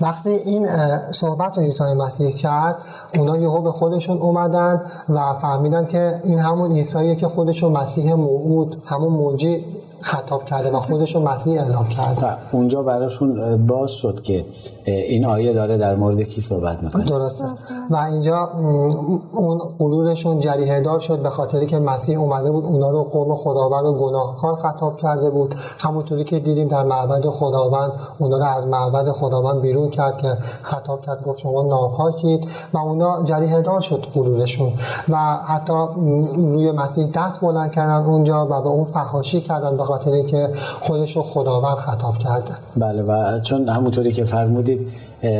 وقتی 0.00 0.30
این 0.30 0.66
صحبت 1.12 1.58
رو 1.58 1.64
عیسی 1.64 1.94
مسیح 1.98 2.36
کرد 2.36 2.76
اونا 3.18 3.36
یهو 3.36 3.60
به 3.60 3.72
خودشون 3.72 4.18
اومدن 4.18 4.82
و 5.08 5.34
فهمیدن 5.42 5.86
که 5.86 6.20
این 6.24 6.38
همون 6.38 6.72
عیساییه 6.72 7.14
که 7.14 7.28
خودشون 7.28 7.72
مسیح 7.72 8.14
موعود 8.14 8.82
همون 8.86 9.12
موجی 9.12 9.64
خطاب 10.02 10.44
کرده 10.44 10.70
و 10.70 10.80
خودش 10.80 11.14
رو 11.14 11.28
مسیح 11.28 11.62
اعلام 11.62 11.88
کرده. 11.88 12.36
اونجا 12.52 12.82
براشون 12.82 13.66
باز 13.66 13.90
شد 13.90 14.20
که 14.20 14.44
این 14.84 15.26
آیه 15.26 15.52
داره 15.52 15.78
در 15.78 15.94
مورد 15.94 16.22
کی 16.22 16.40
صحبت 16.40 16.82
می‌کنه. 16.82 17.04
درسته. 17.04 17.44
و 17.90 17.96
اینجا 17.96 18.50
اون 19.32 19.58
غرورشون 19.78 20.40
جریه 20.40 20.80
دار 20.80 20.98
شد 20.98 21.18
به 21.18 21.30
خاطری 21.30 21.66
که 21.66 21.78
مسیح 21.78 22.18
اومده 22.20 22.50
بود 22.50 22.64
اونا 22.64 22.90
رو 22.90 23.02
قوم 23.02 23.34
خداوند 23.34 23.86
و 23.86 23.94
گناهکار 23.94 24.54
خطاب 24.54 24.96
کرده 24.96 25.30
بود. 25.30 25.54
همونطوری 25.78 26.24
که 26.24 26.38
دیدیم 26.38 26.68
در 26.68 26.82
معبد 26.82 27.26
خداوند 27.26 27.92
اونا 28.18 28.36
رو 28.36 28.44
از 28.44 28.66
معبد 28.66 29.10
خداوند 29.10 29.61
بیرون 29.62 29.90
کرد 29.90 30.18
که 30.18 30.28
خطاب 30.62 31.02
کرد 31.02 31.22
گفت 31.22 31.38
شما 31.38 31.62
ناپاکید 31.62 32.48
و 32.72 32.78
اونا 32.78 33.22
جریه 33.24 33.60
دار 33.60 33.80
شد 33.80 34.06
غرورشون 34.14 34.72
و 35.08 35.16
حتی 35.36 35.72
روی 36.36 36.70
مسیح 36.70 37.06
دست 37.14 37.40
بلند 37.40 37.72
کردن 37.72 38.04
اونجا 38.04 38.46
و 38.46 38.48
به 38.48 38.68
اون 38.68 38.84
فحاشی 38.84 39.40
کردن 39.40 39.76
خاطر 39.84 40.22
که 40.22 40.48
خودش 40.80 41.16
رو 41.16 41.22
خداوند 41.22 41.76
خطاب 41.76 42.18
کرده. 42.18 42.52
بله 42.76 43.02
و 43.02 43.40
چون 43.40 43.68
همونطوری 43.68 44.12
که 44.12 44.24
فرمودید 44.24 44.92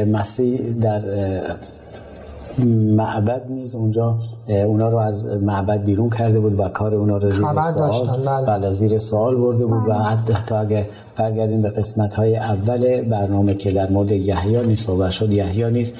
مسیح 0.06 0.72
در 0.80 1.02
معبد 2.96 3.42
نیز 3.50 3.74
اونجا 3.74 4.18
اونا 4.48 4.88
رو 4.88 4.98
از 4.98 5.26
معبد 5.26 5.84
بیرون 5.84 6.10
کرده 6.10 6.40
بود 6.40 6.60
و 6.60 6.68
کار 6.68 6.94
اونا 6.94 7.16
رو 7.16 7.30
زیر 7.30 7.46
سوال 7.60 8.18
بله. 8.26 8.46
بله 8.46 8.70
زیر 8.70 8.98
سوال 8.98 9.36
برده 9.36 9.66
بود 9.66 9.88
و 9.88 9.92
حتی 9.92 10.54
اگه 10.54 10.86
برگردیم 11.16 11.62
به 11.62 11.70
قسمت 11.70 12.14
های 12.14 12.36
اول 12.36 13.02
برنامه 13.02 13.54
که 13.54 13.70
در 13.70 13.90
مورد 13.90 14.12
یحیی 14.12 14.66
نیز 14.66 14.80
صحبت 14.80 15.10
شد 15.10 15.32
یحیی 15.32 15.70
نیز 15.70 15.94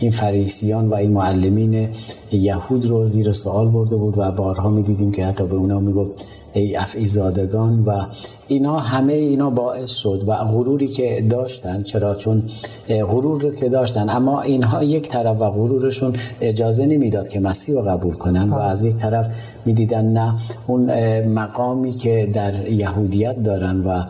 این 0.00 0.10
فریسیان 0.10 0.88
و 0.88 0.94
این 0.94 1.12
معلمین 1.12 1.88
یهود 2.32 2.86
رو 2.86 3.06
زیر 3.06 3.32
سوال 3.32 3.68
برده 3.68 3.96
بود 3.96 4.18
و 4.18 4.32
بارها 4.32 4.68
می‌دیدیم 4.68 5.12
که 5.12 5.26
حتی 5.26 5.46
به 5.46 5.56
اونا 5.56 5.80
می‌گفت 5.80 6.28
ای 6.52 6.76
افعی 6.76 7.06
زادگان 7.06 7.84
و 7.84 8.06
اینا 8.48 8.78
همه 8.78 9.12
اینا 9.12 9.50
باعث 9.50 9.90
شد 9.90 10.22
و 10.26 10.34
غروری 10.34 10.86
که 10.86 11.24
داشتن 11.30 11.82
چرا 11.82 12.14
چون 12.14 12.42
غرور 12.88 13.40
رو 13.40 13.54
که 13.54 13.68
داشتن. 13.68 14.08
اما 14.08 14.42
اینها 14.42 14.84
یک 14.84 15.08
طرف 15.08 15.40
و 15.40 15.50
غرورشون 15.50 16.12
اجازه 16.40 16.86
نمی‌داد 16.86 17.28
که 17.28 17.40
مسیح 17.40 17.74
رو 17.74 17.82
قبول 17.82 18.14
کنن 18.14 18.48
و 18.48 18.54
از 18.54 18.84
یک 18.84 18.96
طرف 18.96 19.34
می‌دیدن 19.64 20.04
نه 20.04 20.34
اون 20.66 20.90
مقامی 21.26 21.90
که 21.90 22.30
در 22.32 22.68
یهودیت 22.68 23.42
دارن 23.42 23.80
و 23.80 24.02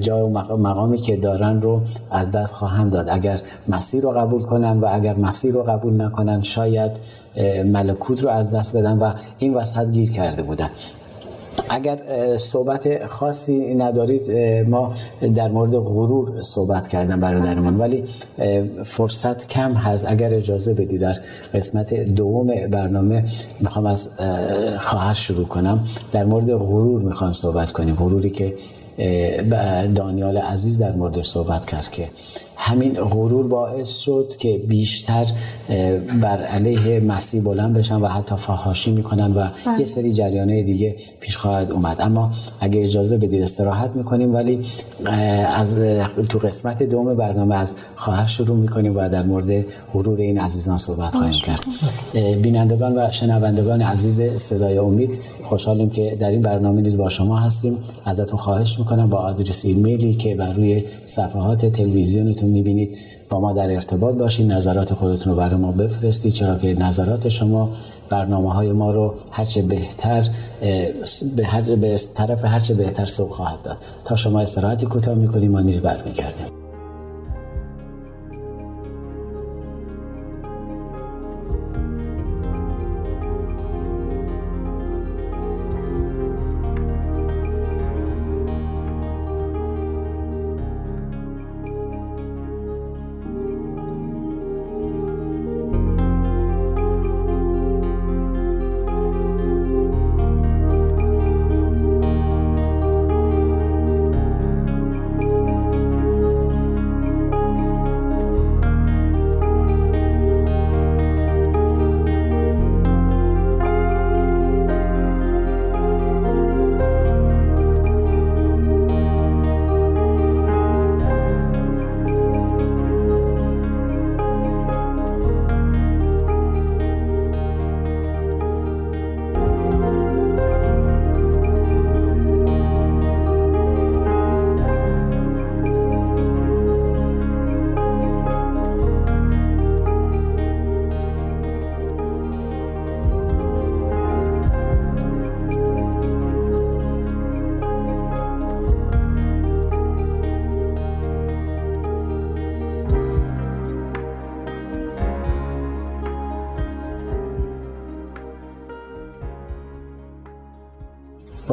جای 0.00 0.22
مقامی 0.58 0.96
که 0.96 1.16
دارن 1.16 1.62
رو 1.62 1.80
از 2.10 2.30
دست 2.30 2.54
خواهند 2.54 2.92
داد. 2.92 3.08
اگر 3.08 3.40
مسیح 3.68 4.00
رو 4.00 4.10
قبول 4.10 4.42
کنن 4.42 4.80
و 4.80 4.88
اگر 4.92 5.14
مسیح 5.14 5.52
رو 5.52 5.62
قبول 5.62 6.02
نکنن 6.02 6.42
شاید 6.42 6.90
ملکوت 7.64 8.24
رو 8.24 8.30
از 8.30 8.54
دست 8.54 8.76
بدن 8.76 8.98
و 8.98 9.12
این 9.38 9.54
وسط 9.54 9.90
گیر 9.90 10.10
کرده 10.10 10.42
بودن. 10.42 10.68
اگر 11.68 12.36
صحبت 12.36 13.06
خاصی 13.06 13.74
ندارید 13.74 14.30
ما 14.68 14.94
در 15.34 15.48
مورد 15.48 15.76
غرور 15.76 16.42
صحبت 16.42 16.88
کردم 16.88 17.20
برادرمان 17.20 17.76
ولی 17.76 18.04
فرصت 18.84 19.48
کم 19.48 19.72
هست. 19.72 20.04
اگر 20.08 20.34
اجازه 20.34 20.74
بدی 20.74 20.98
در 20.98 21.16
قسمت 21.54 21.94
دوم 21.94 22.46
برنامه 22.46 23.24
می‌خوام 23.60 23.86
از 23.86 24.08
خواهر 24.78 25.14
شروع 25.14 25.46
کنم. 25.46 25.84
در 26.12 26.24
مورد 26.24 26.54
غرور 26.54 27.02
می‌خوام 27.02 27.32
صحبت 27.32 27.72
کنیم. 27.72 27.94
غروری 27.94 28.30
که 28.30 28.54
دانیال 29.94 30.38
عزیز 30.38 30.78
در 30.78 30.92
موردش 30.92 31.28
صحبت 31.30 31.66
کرد 31.66 31.88
که 31.88 32.08
همین 32.62 32.94
غرور 32.94 33.46
باعث 33.48 33.98
شد 33.98 34.34
که 34.38 34.58
بیشتر 34.68 35.26
بر 36.22 36.42
علیه 36.42 37.00
مسیح 37.00 37.42
بلند 37.42 37.78
بشن 37.78 37.96
و 37.96 38.06
حتی 38.06 38.36
فهاشی 38.36 38.90
می‌کنن 38.90 39.32
و 39.32 39.48
بله. 39.66 39.80
یه 39.80 39.84
سری 39.84 40.12
جریانه 40.12 40.62
دیگه 40.62 40.96
پیش 41.20 41.36
خواهد 41.36 41.70
اومد. 41.70 41.96
اما 42.00 42.30
اگه 42.60 42.84
اجازه 42.84 43.16
بدید 43.16 43.42
استراحت 43.42 43.90
می‌کنیم 43.90 44.34
ولی 44.34 44.60
از 45.56 45.78
تو 46.28 46.38
قسمت 46.38 46.82
دوم 46.82 47.14
برنامه 47.14 47.54
از 47.54 47.74
خواهر 47.96 48.24
شروع 48.24 48.56
می‌کنیم 48.56 48.96
و 48.96 49.08
در 49.08 49.22
مورد 49.22 49.64
غرور 49.92 50.20
این 50.20 50.38
عزیزان 50.38 50.78
صحبت 50.78 51.14
خواهیم 51.14 51.40
کرد. 51.40 51.64
بینندگان 52.42 52.98
و 52.98 53.10
شنوندگان 53.10 53.82
عزیز 53.82 54.22
صدای 54.22 54.78
امید 54.78 55.20
خوشحالیم 55.50 55.90
که 55.90 56.16
در 56.20 56.30
این 56.30 56.40
برنامه 56.40 56.80
نیز 56.80 56.98
با 56.98 57.08
شما 57.08 57.36
هستیم. 57.36 57.78
ازتون 58.04 58.38
خواهش 58.38 58.78
می‌کنم 58.78 59.10
با 59.10 59.18
آدرس 59.18 59.64
ایمیلی 59.64 60.14
که 60.14 60.34
بر 60.34 60.52
روی 60.52 60.84
صفحات 61.06 61.66
تلویزیونتون 61.66 62.50
می‌بینید 62.50 62.98
با 63.30 63.40
ما 63.40 63.52
در 63.52 63.70
ارتباط 63.70 64.14
باشید 64.14 64.52
نظرات 64.52 64.94
خودتون 64.94 65.32
رو 65.32 65.38
برای 65.38 65.60
ما 65.60 65.72
بفرستید 65.72 66.32
چرا 66.32 66.58
که 66.58 66.78
نظرات 66.78 67.28
شما 67.28 67.70
برنامه 68.08 68.52
های 68.52 68.72
ما 68.72 68.90
رو 68.90 69.14
هرچه 69.30 69.62
بهتر 69.62 70.28
به, 71.36 71.44
هر 71.44 71.60
به 71.76 71.96
طرف 72.14 72.44
هرچه 72.44 72.74
بهتر 72.74 73.06
سوق 73.06 73.30
خواهد 73.30 73.62
داد. 73.62 73.76
تا 74.04 74.16
شما 74.16 74.40
استراحتی 74.40 74.86
کوتاه 74.86 75.14
می‌کنیم 75.14 75.50
ما 75.50 75.60
نیز 75.60 75.80
برمیگردیم. 75.80 76.59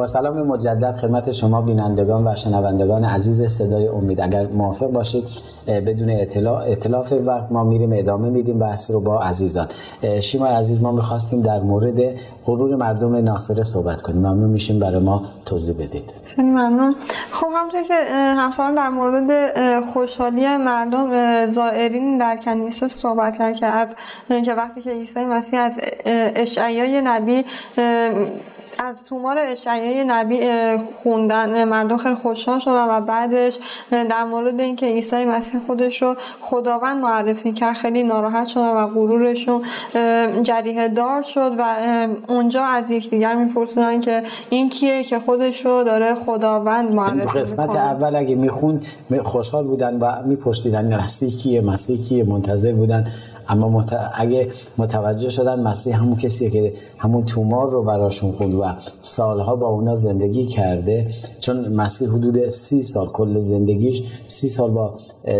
سلام 0.08 0.42
مجدد 0.46 0.90
خدمت 0.90 1.32
شما 1.32 1.60
بینندگان 1.60 2.26
و 2.26 2.34
شنوندگان 2.34 3.04
عزیز 3.04 3.42
صدای 3.42 3.88
امید. 3.88 4.20
اگر 4.20 4.46
موافق 4.46 4.86
باشید 4.86 5.24
بدون 5.66 6.10
اطلاع 6.10 6.62
اطلاف 6.70 7.12
وقت 7.12 7.52
ما 7.52 7.64
میریم 7.64 7.90
ادامه 7.92 8.30
میدیم 8.30 8.58
بحث 8.58 8.90
رو 8.90 9.00
با 9.00 9.20
عزیزان. 9.20 9.66
شیما 10.20 10.46
عزیز 10.46 10.82
ما 10.82 10.92
می‌خواستیم 10.92 11.40
در 11.40 11.60
مورد 11.60 12.00
غرور 12.44 12.76
مردم 12.76 13.16
ناصره 13.16 13.62
صحبت 13.62 14.02
کنیم. 14.02 14.18
ممنون 14.18 14.50
میشیم 14.50 14.78
برای 14.78 15.04
ما 15.04 15.22
توضیح 15.46 15.74
بدید. 15.74 16.14
خیلی 16.24 16.48
ممنون. 16.48 16.94
خب 17.30 17.46
همونطور 17.54 17.82
که 17.82 17.94
همسان 18.36 18.74
در 18.74 18.88
مورد 18.88 19.30
خوشحالی 19.84 20.56
مردم 20.56 21.52
زائرین 21.52 22.18
در 22.18 22.36
کنیسه 22.44 22.88
صحبت 22.88 23.38
کرد 23.38 23.54
که 23.54 23.66
از 23.66 23.88
که 24.44 24.54
وقتی 24.54 24.82
که 24.82 24.90
عیسی 24.90 25.24
مسیح 25.24 25.60
از 25.60 25.72
اشعیای 26.36 27.00
نبی 27.04 27.44
از 28.78 28.96
تومار 29.08 29.38
اشعیای 29.38 30.04
نبی 30.06 30.40
خوندن. 31.02 31.64
مردم 31.64 31.96
خیلی 31.96 32.14
خوشحال 32.14 32.58
شدن 32.58 32.88
و 32.88 33.00
بعدش 33.00 33.58
در 33.90 34.24
مورد 34.24 34.60
اینکه 34.60 34.86
عیسی 34.86 35.24
مسیح 35.24 35.60
خودش 35.66 36.02
رو 36.02 36.14
خداوند 36.40 37.02
معرفی 37.02 37.52
کرد 37.52 37.76
خیلی 37.76 38.02
ناراحت 38.02 38.46
شدن 38.46 38.70
و 38.70 38.86
غرورشون 38.86 39.62
جریه 40.42 40.88
دار 40.88 41.22
شد 41.22 41.52
و 41.58 41.76
اونجا 42.28 42.64
از 42.64 42.90
یکدیگر 42.90 43.34
میپرسیدن 43.34 44.00
که 44.00 44.22
این 44.50 44.70
کیه 44.70 45.04
که 45.04 45.18
خودش 45.18 45.66
رو 45.66 45.84
داره 45.84 46.14
خداوند 46.14 46.92
معرفی 46.92 47.38
قسمت 47.38 47.74
اول 47.74 48.16
اگه 48.16 48.34
میخون 48.34 48.80
خوشحال 49.22 49.64
بودن 49.64 49.98
و 49.98 50.12
میپرسیدن 50.26 50.96
مسیح 51.04 51.30
کیه 51.30 51.60
مسیح 51.60 51.96
کیه 52.08 52.24
منتظر 52.24 52.72
بودن. 52.72 53.06
اما 53.48 53.68
مت... 53.68 53.92
اگه 54.14 54.48
متوجه 54.78 55.30
شدن 55.30 55.60
مسیح 55.60 55.96
همون 55.96 56.16
کسیه 56.16 56.50
که 56.50 56.72
همون 56.98 57.24
تومار 57.24 57.70
رو 57.70 57.82
براشون 57.82 58.32
خوند 58.32 58.54
و 58.54 58.67
سالها 59.00 59.56
با 59.56 59.68
اونا 59.68 59.94
زندگی 59.94 60.44
کرده. 60.44 61.08
چون 61.40 61.68
مسیح 61.68 62.08
حدود 62.08 62.48
سی 62.48 62.82
سال 62.82 63.06
کل 63.06 63.38
زندگیش 63.38 64.02
سی 64.26 64.48
سال 64.48 64.70
با 64.70 64.94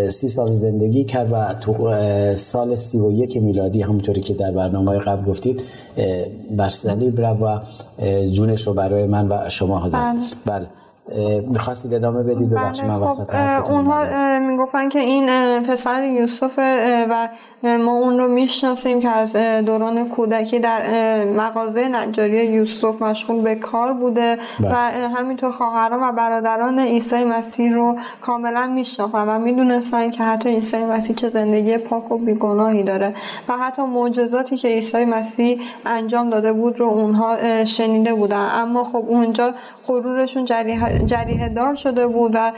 سی 0.08 0.28
سال 0.28 0.50
زندگی 0.50 1.04
کرد 1.04 1.32
و 1.32 1.54
تو 1.60 1.94
سال 2.36 2.74
سی 2.74 2.98
و 2.98 3.12
یک 3.12 3.36
میلادی 3.36 3.82
همونطوری 3.82 4.20
که 4.20 4.34
در 4.34 4.50
برنامه 4.50 4.98
قبل 4.98 5.30
گفتید 5.30 5.62
بر 6.56 6.68
صلیب 6.68 7.20
و 7.42 7.60
جونش 8.30 8.66
رو 8.66 8.74
برای 8.74 9.06
من 9.06 9.28
و 9.28 9.48
شما 9.48 9.88
داد. 9.88 9.92
بله, 9.92 10.20
بله. 10.46 10.66
می‌خواستید 11.48 11.94
ادامه 11.94 12.22
بدید؟ 12.22 12.50
ببخشید 12.50 12.84
من 12.84 12.98
بله، 12.98 13.06
وسط 13.06 13.30
خب 13.30 13.72
اونها 13.72 14.38
می‌گفتن 14.38 14.88
که 14.88 14.98
این 14.98 15.26
پسر 15.62 16.04
یوسف 16.04 16.58
و 17.10 17.28
ما 17.62 17.92
اون 17.92 18.18
رو 18.18 18.28
می‌شناسیم 18.28 19.00
که 19.00 19.08
از 19.08 19.36
دوران 19.66 20.08
کودکی 20.08 20.60
در 20.60 20.82
مغازه 21.24 21.88
نجاری 21.88 22.44
یوسف 22.44 23.02
مشغول 23.02 23.42
به 23.42 23.54
کار 23.54 23.92
بوده 23.92 24.38
بله. 24.60 24.70
و 24.70 24.74
همینطور 25.08 25.52
خواهران 25.52 26.02
و 26.02 26.12
برادران 26.12 26.78
عیسی 26.78 27.24
مسیح 27.24 27.74
رو 27.74 27.96
کاملا 28.22 28.66
میشناختن 28.66 29.28
و 29.28 29.38
می‌دونستن 29.38 30.10
که 30.10 30.22
حتی 30.22 30.48
عیسی 30.48 30.84
مسیح 30.84 31.16
چه 31.16 31.28
زندگی 31.28 31.78
پاک 31.78 32.12
و 32.12 32.18
بیگناهی 32.18 32.82
داره 32.82 33.14
و 33.48 33.52
حتی 33.52 33.82
معجزاتی 33.82 34.56
که 34.56 34.68
عیسی 34.68 35.04
مسیح 35.04 35.60
انجام 35.86 36.30
داده 36.30 36.52
بود 36.52 36.80
رو 36.80 36.86
اونها 36.86 37.64
شنیده 37.64 38.14
بودن. 38.14 38.48
اما 38.52 38.84
خب 38.84 39.04
اونجا 39.08 39.54
غرورشون 39.86 40.44
جریه 41.04 41.48
دار 41.48 41.74
شده 41.74 42.06
بود 42.06 42.30
و 42.34 42.52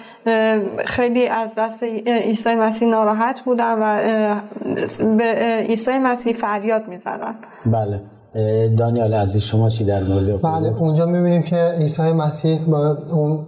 خیلی 0.86 1.26
از 1.26 1.50
دست 1.56 1.82
عیسی 2.06 2.54
مسیح 2.54 2.88
ناراحت 2.88 3.40
بودن 3.40 3.74
و 3.78 4.40
به 5.16 5.24
عیسی 5.68 5.98
مسیح 5.98 6.36
فریاد 6.36 6.88
می‌زدن. 6.88 7.34
بله. 7.66 8.00
دانیال 8.76 9.14
عزیز 9.14 9.42
شما 9.42 9.68
چی 9.68 9.84
در 9.84 10.02
مورد 10.02 10.42
بله 10.42 10.82
اونجا 10.82 11.06
می‌بینیم 11.06 11.42
که 11.42 11.74
عیسی 11.78 12.12
مسیح 12.12 12.58
با 12.66 12.96
اون 13.12 13.46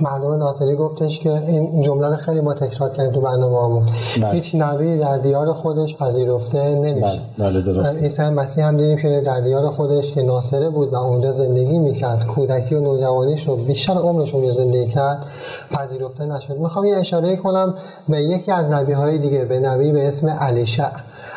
مردم 0.00 0.32
ناصری 0.32 0.74
گفتش 0.74 1.18
که 1.18 1.30
این 1.30 1.82
جمله 1.82 2.08
رو 2.08 2.16
خیلی 2.16 2.40
ما 2.40 2.54
تکرار 2.54 2.90
کردیم 2.90 3.12
تو 3.12 3.20
برنامه 3.20 3.64
همون 3.64 3.86
بله. 4.22 4.30
هیچ 4.30 4.54
نبی 4.54 4.98
در 4.98 5.18
دیار 5.18 5.52
خودش 5.52 5.96
پذیرفته 5.96 6.74
نمیشه. 6.74 7.20
بله, 7.38 7.60
بله 7.60 8.00
عیسی 8.00 8.22
مسیح 8.22 8.66
هم 8.66 8.76
دیدیم 8.76 8.98
که 8.98 9.22
در 9.26 9.40
دیار 9.40 9.70
خودش 9.70 10.12
که 10.12 10.22
ناصره 10.22 10.70
بود 10.70 10.92
و 10.92 10.96
اونجا 10.96 11.32
زندگی 11.32 11.78
می‌کرد. 11.78 12.26
کودکی 12.26 12.74
و 12.74 12.80
نوجوانیش 12.80 13.48
رو 13.48 13.56
بیشتر 13.56 13.92
عمرش 13.92 14.34
اونجا 14.34 14.50
زندگی 14.50 14.86
کرد. 14.86 15.26
پذیرفته 15.70 16.24
نشد. 16.24 16.58
می‌خوام 16.58 16.84
یه 16.84 16.96
اشاره 16.96 17.36
کنم 17.36 17.74
به 18.08 18.22
یکی 18.22 18.52
از 18.52 18.66
نبی 18.66 18.92
های 18.92 19.18
دیگه 19.18 19.44
به 19.44 19.60
نبی 19.60 19.92
به 19.92 20.08
اسم 20.08 20.28
علیشع 20.28 20.88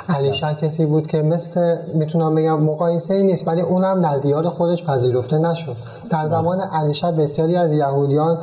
علیشع 0.09 0.53
کسی 0.53 0.85
بود 0.85 1.07
که 1.07 1.21
مثل 1.21 1.77
می‌تونم 1.93 2.35
بگم 2.35 2.63
مقایسه 2.63 3.13
ای 3.13 3.23
نیست 3.23 3.47
ولی 3.47 3.61
اونم 3.61 4.01
در 4.01 4.17
دیار 4.17 4.49
خودش 4.49 4.83
پذیرفته 4.83 5.37
نشد. 5.37 5.75
در 6.09 6.27
زمان 6.27 6.59
علیشع 6.61 7.11
بسیاری 7.11 7.55
از 7.55 7.73
یهودیان 7.73 8.37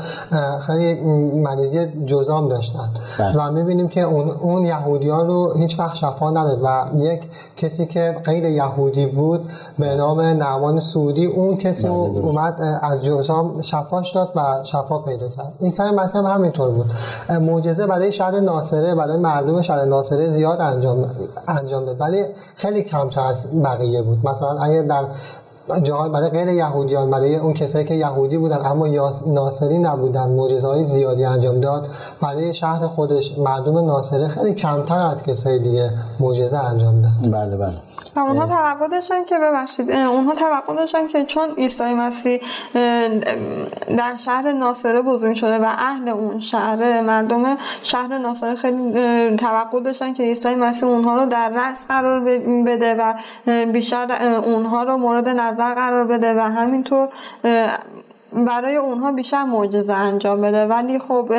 خیلی 0.61 1.00
مریضی 1.40 1.87
جزام 2.07 2.49
داشتن. 2.49 2.88
بله. 3.19 3.33
و 3.37 3.50
می‌بینیم 3.50 3.88
که 3.88 4.00
اون, 4.00 4.31
اون 4.31 4.64
یهودیان 4.64 5.26
رو 5.26 5.52
هیچ 5.54 5.78
وقت 5.78 5.95
شفا 5.95 6.31
نداد 6.31 6.61
و 6.62 6.87
یک 6.99 7.23
کسی 7.57 7.87
که 7.87 8.16
غیر 8.25 8.44
یهودی 8.44 9.07
بود 9.07 9.51
به 9.79 9.94
نام 9.94 10.20
نعمان 10.20 10.81
سعودی 10.81 11.27
اون 11.27 11.57
کسی 11.57 11.88
بله، 11.88 11.96
اومد 11.96 12.61
از 12.83 13.05
جزام 13.05 13.62
شفاش 13.62 14.12
داد 14.12 14.33
و 14.37 14.40
شفا 14.64 14.98
پیدا 14.98 15.29
کرد. 15.29 15.53
عیسی 15.61 15.83
مسیح 15.83 16.20
هم 16.20 16.27
همینطور 16.27 16.70
بود. 16.70 16.92
معجزه 17.40 17.87
برای 17.87 18.12
شهر 18.12 18.40
ناصره 18.40 18.94
برای 18.94 19.16
مردم 19.16 19.62
شهر 19.62 19.85
ناصره 19.85 20.31
زیاد 20.31 20.61
انجام 20.61 21.11
انجام 21.48 21.85
داد. 21.85 22.01
ولی 22.01 22.25
خیلی 22.55 22.83
کمتر 22.83 23.20
از 23.20 23.62
بقیه 23.62 24.03
بود. 24.03 24.18
مثلا 24.29 24.59
اگه 24.59 24.83
در 24.83 25.05
جاهای 25.83 26.11
برای 26.11 26.31
غیر 26.31 26.48
یهودیان 26.48 27.11
برای 27.11 27.37
اون 27.37 27.53
کسایی 27.55 27.85
که 27.85 27.94
یهودی 27.94 28.37
بودن 28.37 28.59
اما 28.66 28.87
ناصری 29.27 29.79
نبودن 29.79 30.31
معجزه 30.31 30.68
های 30.68 30.85
زیادی 30.85 31.25
انجام 31.25 31.61
داد 31.61 31.88
برای 32.22 32.55
شهر 32.55 32.87
خودش 32.87 33.38
مردم 33.38 33.79
ناصره 33.79 34.29
خیلی 34.29 34.55
کمتر 34.55 34.98
از 34.98 35.22
کسای 35.22 35.59
دیگه 35.59 35.90
معجزه 36.20 36.59
انجام 36.59 37.03
داد. 37.03 37.33
بله 37.33 37.57
بله. 37.57 37.75
و 38.16 38.20
اونها 38.20 38.46
توقع 38.46 38.88
داشتن 38.88 39.25
که 39.25 39.35
ببخشید 39.38 39.90
اونها 39.90 40.35
توقع 40.35 40.75
داشتن 40.77 41.07
که 41.07 41.25
چون 41.25 41.51
عیسی 41.59 41.85
مسیح 41.85 42.40
در 43.98 44.16
شهر 44.25 44.53
ناصره 44.53 45.03
بزرگ 45.03 45.35
شده 45.35 45.59
و 45.59 45.64
اهل 45.64 46.09
اون 46.09 46.40
شهر 46.40 47.01
مردم 47.01 47.57
شهر 47.83 48.18
ناصره 48.18 48.55
خیلی 48.55 49.37
توقع 49.37 49.81
داشتن 49.81 50.14
که 50.14 50.22
عیسی 50.22 50.55
مسیح 50.55 50.88
اونها 50.88 51.16
رو 51.16 51.27
در 51.27 51.48
رأس 51.48 51.87
قرار 51.88 52.20
بده 52.66 52.94
و 52.94 53.14
بیشتر 53.72 54.38
اونها 54.44 54.83
رو 54.83 54.96
مورد 54.96 55.29
نظر 55.29 55.51
قرار 55.60 56.04
بده 56.04 56.34
و 56.34 56.40
همینطور 56.40 57.08
برای 58.32 58.76
اونها 58.76 59.12
بیشتر 59.12 59.44
معجزه 59.44 59.92
انجام 59.92 60.40
بده. 60.40 60.66
ولی 60.66 60.98
خب 60.98 61.32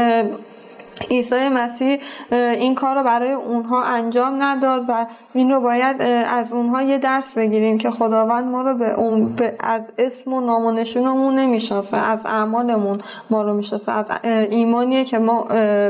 عیسی 1.11 1.49
مسیح 1.49 1.97
این 2.31 2.75
کار 2.75 2.95
رو 2.95 3.03
برای 3.03 3.31
اونها 3.31 3.83
انجام 3.83 4.43
نداد 4.43 4.81
و 4.89 5.05
این 5.33 5.51
رو 5.51 5.61
باید 5.61 6.01
از 6.27 6.51
اونها 6.51 6.81
یه 6.81 6.97
درس 6.97 7.33
بگیریم 7.33 7.77
که 7.77 7.91
خداوند 7.91 8.45
ما 8.45 8.61
رو 8.61 8.77
به 8.77 8.99
اون 8.99 9.35
از 9.59 9.81
اسم 9.97 10.33
و 10.33 10.41
نام 10.41 10.65
و 10.65 10.71
نشونمون 10.71 11.39
نمی‌شناسه 11.39 11.97
از 11.97 12.19
اعمالمون 12.25 13.01
ما 13.29 13.41
رو 13.41 13.53
می‌شناسه 13.53 13.91
از 13.91 14.05
ایمانیه 14.49 15.03
که 15.03 15.17
ما 15.17 15.41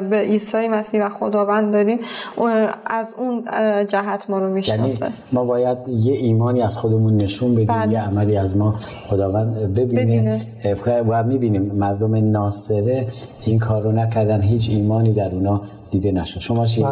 به 0.10 0.26
عیسی 0.30 0.68
مسیح 0.68 1.06
و 1.06 1.10
خداوند 1.10 1.74
داریم 1.74 2.00
از 2.86 3.08
اون 3.18 3.46
جهت 3.88 4.30
ما 4.30 4.40
رو 4.40 4.50
می‌شناسه 4.50 5.06
یعنی 5.06 5.14
ما 5.32 5.46
باید 5.46 5.78
یه 5.88 6.14
ایمانی 6.14 6.62
از 6.62 6.78
خودمون 6.78 7.18
نشون 7.18 7.56
بدیم 7.56 7.66
بله. 7.68 7.92
یه 7.92 8.02
عملی 8.08 8.38
از 8.38 8.58
ما 8.58 8.76
خداوند 9.08 9.74
ببینه, 9.76 10.02
ببینه. 10.06 11.02
و 11.08 11.24
می‌بینیم 11.24 11.72
مردم 11.76 12.32
ناصره 12.32 13.08
این 13.46 13.60
کار 13.60 13.82
رو 13.82 13.92
نکردن 13.92 14.42
هیچ 14.42 14.70
ایمانی 14.94 15.14
در 15.14 15.36
اونا 15.36 15.62
دیده 15.94 16.12
نشد. 16.12 16.40
شما 16.40 16.66
چی 16.66 16.86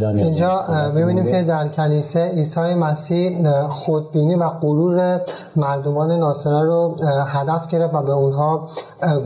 دانیال 0.00 0.18
اینجا 0.18 0.60
می‌بینیم 0.94 1.24
که 1.24 1.42
در 1.42 1.68
کنیسه 1.68 2.20
عیسی 2.20 2.74
مسیح 2.74 3.42
خودبینی 3.68 4.34
و 4.34 4.48
غرور 4.48 5.20
مردمان 5.56 6.12
ناصره 6.12 6.62
رو 6.62 6.96
هدف 7.26 7.68
گرفت 7.68 7.94
و 7.94 8.02
به 8.02 8.12
اونها 8.12 8.68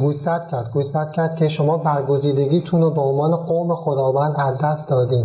گوشزد 0.01 0.47
کرد. 0.51 0.71
گوشزد 0.73 1.11
کرد 1.11 1.37
که 1.37 1.49
شما 1.49 1.77
برگزیدگیتون 1.77 2.83
رو 2.83 2.91
به 2.91 3.01
عنوان 3.01 3.37
قوم 3.37 3.75
خداوند 3.75 4.35
از 4.39 4.59
دست 4.59 4.89
دادین. 4.89 5.25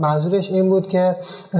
منظورش 0.00 0.50
این 0.50 0.68
بود 0.68 0.88
که 0.88 1.16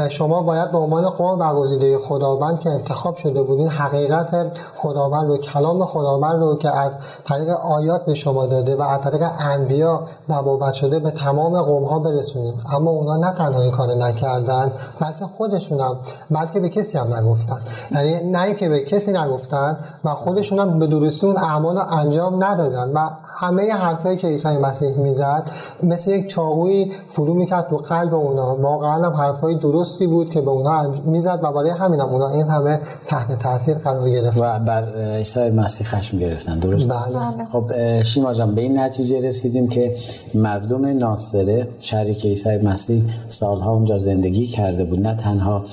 شما 0.08 0.42
باید 0.42 0.72
به 0.72 0.78
عنوان 0.78 1.10
قوم 1.10 1.38
برگزیده 1.38 1.98
خداوند 1.98 2.60
که 2.60 2.70
انتخاب 2.70 3.16
شده 3.16 3.42
بودین 3.42 3.68
حقیقت 3.68 4.46
خداوند 4.76 5.28
رو 5.28 5.36
کلام 5.36 5.84
خداوند 5.84 6.42
رو 6.42 6.56
که 6.56 6.78
از 6.78 6.98
طریق 7.24 7.48
آیات 7.48 8.04
به 8.04 8.14
شما 8.14 8.46
داده 8.46 8.76
و 8.76 8.82
از 8.82 9.00
طریق 9.00 9.22
انبیا 9.40 10.02
نبوت 10.28 10.72
شده 10.72 10.98
به 10.98 11.10
تمام 11.10 11.54
قوم 11.72 11.84
ها 11.84 11.98
برسونیم. 11.98 12.54
اما 12.74 12.90
اونا 12.90 13.16
نه 13.16 13.32
تنها 13.32 13.62
این 13.62 13.70
کار 13.70 13.94
نکردن 13.94 14.72
بلکه 15.00 15.24
خودشون 15.24 15.80
هم 15.80 15.96
بلکه 16.30 16.60
به 16.60 16.68
کسی 16.68 16.98
هم 16.98 17.14
نگفتن. 17.14 17.58
یعنی 17.90 18.30
نه 18.30 18.54
که 18.54 18.68
به 18.68 18.80
کسی 18.80 19.12
نگفتن 19.12 19.76
و 20.04 20.14
خودشون 20.14 20.58
هم 20.58 20.78
به 20.78 20.86
درستی 20.86 21.26
اون 21.26 21.36
اعمال 21.36 21.76
رو 21.76 21.82
انجام 21.92 22.44
ندادن. 22.44 22.92
و 22.92 23.08
همه 23.24 23.72
حرفایی 23.72 24.16
که 24.16 24.26
عیسی 24.28 24.48
مسیح 24.48 24.96
می‌زد 24.96 25.50
مثل 25.82 26.10
یک 26.10 26.28
چاقوی 26.28 26.92
فرو 27.08 27.34
می‌کرد 27.34 27.68
تو 27.68 27.76
قلب 27.76 28.14
اونا. 28.14 28.56
واقعا 28.56 29.06
هم 29.06 29.12
حرفای 29.12 29.54
درستی 29.54 30.06
بود 30.06 30.30
که 30.30 30.40
به 30.40 30.50
اونا 30.50 30.94
می‌زد 31.04 31.40
و 31.42 31.52
برای 31.52 31.70
همین 31.70 32.00
هم 32.00 32.08
اونا 32.08 32.28
این 32.28 32.48
همه 32.48 32.80
تحت 33.06 33.38
تاثیر 33.38 33.74
قرار 33.78 34.10
گرفت. 34.10 34.40
و 34.40 34.58
بر 34.58 35.14
عیسی 35.16 35.50
مسیح 35.50 35.86
خشم 35.86 36.18
گرفتن. 36.18 36.58
درست 36.58 36.90
بله. 36.90 37.44
خب 37.52 38.02
شیما 38.02 38.32
جان 38.32 38.54
به 38.54 38.60
این 38.60 38.78
نتیجه 38.78 39.28
رسیدیم 39.28 39.68
که 39.68 39.96
مردم 40.34 40.98
ناصره 40.98 41.61
شهری 41.80 42.14
که 42.14 42.28
عیسی 42.28 42.56
مسیح 42.56 43.02
سالها 43.28 43.72
اونجا 43.72 43.98
زندگی 43.98 44.46
کرده 44.46 44.84
بود. 44.84 45.00
نه 45.00 45.14
تنها 45.14 45.64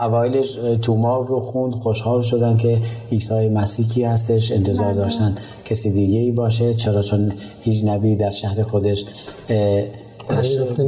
اوایلش 0.00 0.58
تومار 0.82 1.26
رو 1.26 1.40
خوند 1.40 1.74
خوشحال 1.74 2.22
شدن 2.22 2.56
که 2.56 2.78
عیسی 3.12 3.48
مسیح 3.48 3.86
کی 3.86 4.04
هستش 4.04 4.52
انتظار 4.52 4.92
بله. 4.92 4.96
داشتن 4.96 5.34
کسی 5.64 5.90
دیگه 5.90 6.18
ای 6.18 6.30
باشه. 6.30 6.74
چرا؟ 6.74 7.02
چون 7.02 7.32
هیچ 7.62 7.84
نبی 7.84 8.16
در 8.16 8.30
شهر 8.30 8.62
خودش 8.62 9.04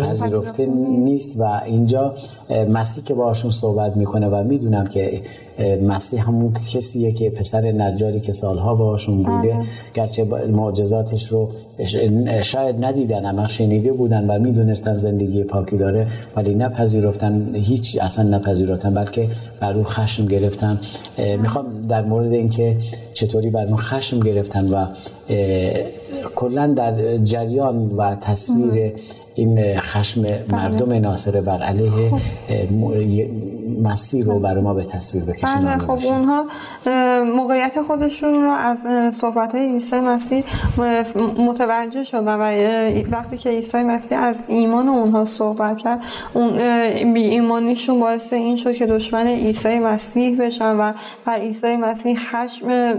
پذیرفته 0.01 0.67
نیست 0.89 1.41
و 1.41 1.61
اینجا 1.67 2.15
مسیح 2.69 3.05
که 3.05 3.15
باشون 3.15 3.51
صحبت 3.51 3.97
می‌کنه 3.97 4.29
و 4.29 4.45
می‌دونم 4.45 4.85
که 4.85 5.21
مسیح 5.83 6.29
همون 6.29 6.53
کسیه 6.53 7.13
که 7.13 7.31
پسر 7.31 7.61
نجاری 7.61 8.21
که 8.21 8.33
سالها 8.33 8.75
باشون 8.75 9.17
بوده 9.17 9.55
آره. 9.55 9.59
گرچه 9.95 10.25
معجزاتش 10.53 11.29
رو 11.29 11.51
شاید 12.43 12.85
ندیدن 12.85 13.27
اما 13.27 13.47
شنیده 13.47 13.93
بودن 13.93 14.31
و 14.31 14.39
می‌دونستن 14.39 14.93
زندگی 14.93 15.45
پاکی 15.45 15.77
داره 15.77 16.07
ولی 16.37 16.55
نپذیرفتن 16.55 17.55
هیچ 17.55 17.99
اصلا 18.01 18.37
نپذیرفتن 18.37 18.95
بلکه 18.95 19.29
بر 19.61 19.75
او 19.75 19.85
خشم 19.85 20.27
گرفتن 20.27 20.81
می‌خوام 21.43 21.83
در 21.89 22.03
مورد 22.03 22.33
اینکه 22.33 22.77
چطوری 23.13 23.51
بر 23.51 23.67
اون 23.67 23.77
خشم 23.77 24.21
گرفتن 24.21 24.69
و 24.69 24.87
کلا 26.35 26.67
در 26.67 27.17
جریان 27.17 27.89
و 27.89 28.15
تصویر 28.15 28.93
این 29.35 29.81
خشم 29.81 30.25
مردم 30.51 30.93
ناصره 30.93 31.41
بر 31.41 31.63
علیه 31.63 32.13
مسیر 33.83 34.25
رو 34.25 34.41
برای 34.41 34.63
ما 34.63 34.75
به 34.75 34.85
تصویر 34.85 35.25
بکشین 35.25 35.49
بله 35.49 35.79
خب 35.79 36.07
اونها 36.07 36.47
موقعیت 37.37 37.83
خودشون 37.83 38.35
رو 38.35 38.51
از 38.51 38.79
صحبت 39.15 39.55
های 39.55 39.73
عیسی 39.73 40.01
مسیح 40.01 40.45
متوجه 41.39 42.05
شدن 42.05 42.35
و 42.35 42.43
وقتی 43.11 43.39
که 43.39 43.49
عیسی 43.49 43.83
مسیح 43.83 44.19
از 44.19 44.37
ایمان 44.49 44.89
اونها 44.89 45.25
صحبت 45.25 45.79
کرد 45.79 46.01
اون 46.35 46.53
بی 47.15 47.21
ایمانیشون 47.21 48.01
باعث 48.01 48.33
این 48.33 48.57
شد 48.57 48.75
که 48.75 48.87
دشمن 48.87 49.27
عیسی 49.27 49.79
مسیح 49.79 50.41
بشن 50.41 50.77
و 50.77 50.93
بر 51.25 51.39
عیسی 51.39 51.77
مسیح 51.77 52.19
خشم 52.19 52.95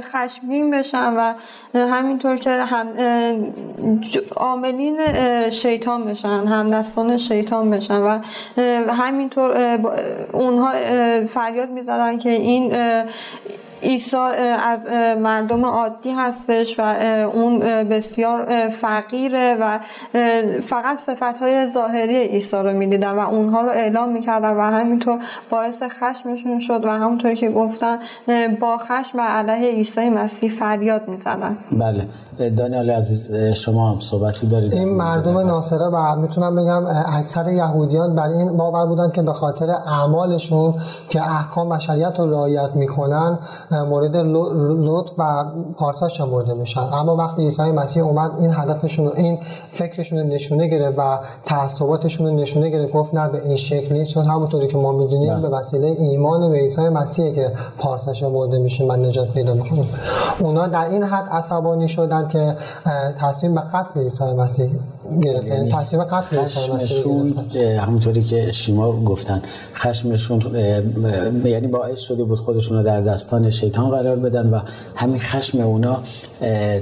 خشمگین 0.00 0.70
بشن 0.70 1.14
و 1.16 1.34
همینطور 1.74 2.36
که 2.36 2.50
هم 2.50 2.86
عاملین 4.36 5.00
شیطان 5.50 6.04
بشن 6.04 6.28
همدستان 6.46 7.16
شیطان 7.16 7.70
بشن 7.70 8.00
و 8.00 8.20
همینطور 8.92 9.78
اونها 10.32 10.72
فریاد 11.26 11.70
می‌زدن 11.70 12.18
که 12.18 12.30
این 12.30 12.72
عیسی 13.82 14.16
از 14.60 14.80
مردم 15.18 15.64
عادی 15.64 16.10
هستش 16.10 16.74
و 16.78 16.82
اون 17.34 17.58
بسیار 17.88 18.68
فقیره 18.68 19.56
و 19.60 19.78
فقط 20.68 20.98
صفت 20.98 21.38
های 21.40 21.68
ظاهری 21.74 22.16
عیسی 22.16 22.56
رو 22.56 22.72
می‌دیدن 22.72 23.10
و 23.10 23.18
اونها 23.18 23.60
رو 23.60 23.70
اعلام 23.70 24.12
می‌کردن 24.12 24.50
و 24.50 24.60
همینطور 24.60 25.18
باعث 25.50 25.82
خشمشون 25.82 26.58
شد 26.60 26.84
و 26.84 26.88
همونطور 26.88 27.34
که 27.34 27.50
گفتن 27.50 27.98
با 28.60 28.78
خشم 28.78 29.18
و 29.18 29.20
علیه 29.20 29.70
عیسی 29.70 30.08
مسیح 30.08 30.52
فریاد 30.58 31.08
می‌زدن. 31.08 31.58
بله. 31.72 32.06
دانیال 32.50 32.90
عزیز 32.90 33.34
شما 33.54 33.90
هم 33.90 34.00
صحبتی 34.00 34.46
دارید. 34.46 34.74
این 34.74 34.88
مردم 34.88 35.38
ناصره 35.38 35.86
و 35.86 36.16
می‌تونم 36.16 36.56
بگم 36.56 36.84
اکثر 37.18 37.48
یهودیان 37.52 38.16
برای 38.16 38.34
این 38.34 38.56
باور 38.56 38.86
بودن 38.86 39.10
که 39.10 39.22
به 39.22 39.32
خاطر 39.32 39.66
اعمالشون 40.00 40.74
که 41.08 41.20
احکام 41.20 41.70
و 41.70 41.78
شریعت 41.78 42.18
رو 42.20 42.30
رعایت 42.30 42.70
می‌کنن 42.74 43.38
مورد 43.72 44.16
لطف 44.16 45.12
و 45.18 45.44
پارساش 45.76 46.20
برده 46.20 46.54
میشن 46.54 46.80
اما 46.80 47.16
وقتی 47.16 47.42
عیسی 47.42 47.62
مسیح 47.62 48.04
اومد 48.04 48.30
این 48.40 48.50
هدفشون 48.54 49.06
رو 49.06 49.12
این 49.16 49.38
فکرشون 49.70 50.18
رو 50.18 50.26
نشونه 50.26 50.66
گرفت 50.66 50.98
و 50.98 51.18
تعصباتشون 51.44 52.26
رو 52.26 52.34
نشونه 52.34 52.70
گرفت 52.70 52.92
گفت 52.92 53.14
نه 53.14 53.28
به 53.28 53.44
این 53.44 53.56
شکل 53.56 53.94
نیست. 53.94 54.14
چون 54.14 54.24
همونطوری 54.24 54.66
که 54.66 54.78
ما 54.78 54.92
می‌دونیم 54.92 55.34
بله. 55.34 55.48
به 55.48 55.56
وسیله 55.56 55.86
ایمان 55.86 56.50
به 56.50 56.56
عیسی 56.56 56.88
مسیح 56.88 57.34
که 57.34 57.52
پارساش 57.78 58.24
برده 58.24 58.58
میشه 58.58 58.84
من 58.84 59.04
نجات 59.04 59.28
پیدا 59.28 59.54
می‌کنیم 59.54 59.88
اونا 60.40 60.66
در 60.66 60.88
این 60.88 61.02
حد 61.02 61.28
عصبانی 61.28 61.88
شدن 61.88 62.28
که 62.28 62.56
تصمیم 63.18 63.54
به 63.54 63.60
قتل 63.60 64.00
عیسی 64.00 64.24
مسیح 64.24 64.70
گرفتن. 65.22 65.68
تصمیم 65.68 66.04
قتل 66.04 66.40
مسیح 66.40 67.82
همونطوری 67.82 68.22
که 68.22 68.50
شیما 68.50 69.04
گفتن. 69.04 69.42
خشمشون 69.74 70.40
یعنی 71.44 71.66
باعث 71.66 72.00
شده 72.00 72.24
بود 72.24 72.38
خودشون 72.38 72.76
رو 72.76 72.82
در 72.82 73.00
دستان 73.00 73.50
شیطان 73.50 73.90
قرار 73.90 74.16
بدن 74.16 74.50
و 74.50 74.60
همین 74.94 75.18
خشم 75.18 75.60
اونا 75.60 76.02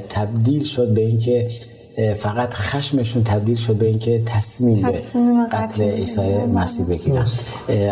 تبدیل 0.09 0.65
شد 0.65 0.89
به 0.89 1.01
اینکه 1.01 1.49
فقط 2.17 2.55
خشمشون 2.55 3.25
تبدیل 3.25 3.57
شد 3.57 3.75
به 3.75 3.87
اینکه 3.87 4.23
تصمیم 4.27 4.83
به 4.83 4.99
قتل 5.53 5.83
عیسی 5.83 6.37
مسیح 6.37 6.87
بگیرن. 6.87 7.27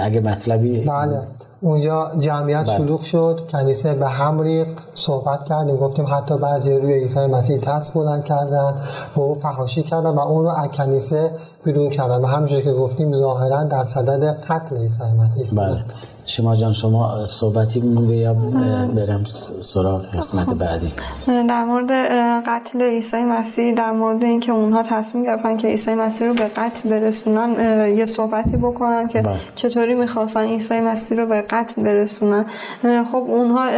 اگه 0.01 0.21
مطلبی 0.21 0.79
بله. 0.79 1.21
اونجا 1.61 2.11
جمعیت 2.19 2.67
بله. 2.67 2.77
شلوغ 2.79 3.03
شد. 3.03 3.41
کنیسه 3.53 3.95
به 3.95 4.09
هم 4.09 4.41
ریخت. 4.41 4.75
صحبت 4.95 5.45
کردیم. 5.45 5.77
گفتیم 5.77 6.07
حتی 6.09 6.39
بعضی 6.39 6.79
روی 6.79 6.95
عیسی 6.95 7.27
مسیح 7.27 7.59
دست 7.59 7.95
بلند 7.95 8.25
کردن. 8.25 8.75
به 9.17 9.21
او 9.21 9.35
فحاشی 9.35 9.83
کردن 9.83 10.11
و 10.11 10.21
اون 10.21 10.45
رو 10.45 10.51
از 10.51 10.69
کنیسه 10.69 11.31
بیرون 11.65 11.91
کردن. 11.91 12.17
و 12.17 12.27
همونجوری 12.27 12.63
که 12.63 12.73
گفتیم 12.73 13.13
ظاهرا 13.13 13.65
در 13.65 13.85
صدد 13.85 14.25
قتل 14.25 14.77
عیسی 14.77 15.03
مسیح 15.21 15.49
بله. 15.53 15.85
شما 16.27 16.55
جان 16.57 16.73
شما 16.73 17.27
صحبتی 17.27 17.81
مونده 17.81 18.15
یا 18.15 18.35
برم 18.95 19.25
سراغ 19.63 20.17
قسمت 20.17 20.55
بعدی؟ 20.55 20.93
در 21.27 21.65
مورد 21.65 21.91
قتل 22.47 22.83
عیسی 22.83 23.25
مسیح 23.25 23.75
در 23.75 23.93
مورد 23.93 24.23
اینکه 24.23 24.53
اونها 24.53 24.83
تصمیم 24.83 25.25
گرفتن 25.25 25.57
که 25.57 25.69
عیسی 25.69 25.95
مسیح 25.95 26.29
رو 26.29 26.35
به 26.35 26.45
قتل 26.45 26.89
برسونن 26.91 27.51
یه 27.97 28.07
صحبتی 28.07 28.57
بکنن 28.57 29.09
که 29.09 29.23
بله. 29.23 29.37
چطوری 29.55 29.95
می‌خواستن 29.95 30.41
عیسی 30.41 30.81
مسیح 30.81 31.19
رو 31.19 31.27
به 31.27 31.43
قتل 31.51 31.83
برسونن. 31.83 32.45
خب 33.13 33.17
اونها 33.17 33.69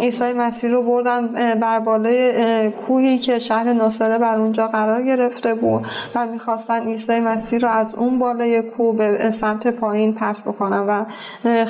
عیسی 0.00 0.32
مسیح 0.32 0.70
رو 0.70 0.82
بردن 0.82 1.54
بر 1.54 1.80
بالای 1.80 2.70
کوهی 2.70 3.18
که 3.18 3.38
شهر 3.38 3.72
ناصره 3.72 4.18
بر 4.18 4.38
اونجا 4.38 4.68
قرار 4.68 5.02
گرفته 5.02 5.54
بود 5.54 5.86
و 6.14 6.26
می‌خواستن 6.26 6.80
عیسی 6.80 7.20
مسیح 7.20 7.58
رو 7.58 7.68
از 7.68 7.94
اون 7.94 8.18
بالای 8.18 8.62
کوه 8.62 8.96
به 8.96 9.30
سمت 9.30 9.66
پایین 9.66 10.14
پرت 10.14 10.40
بکنن 10.40 10.86
و 10.88 11.04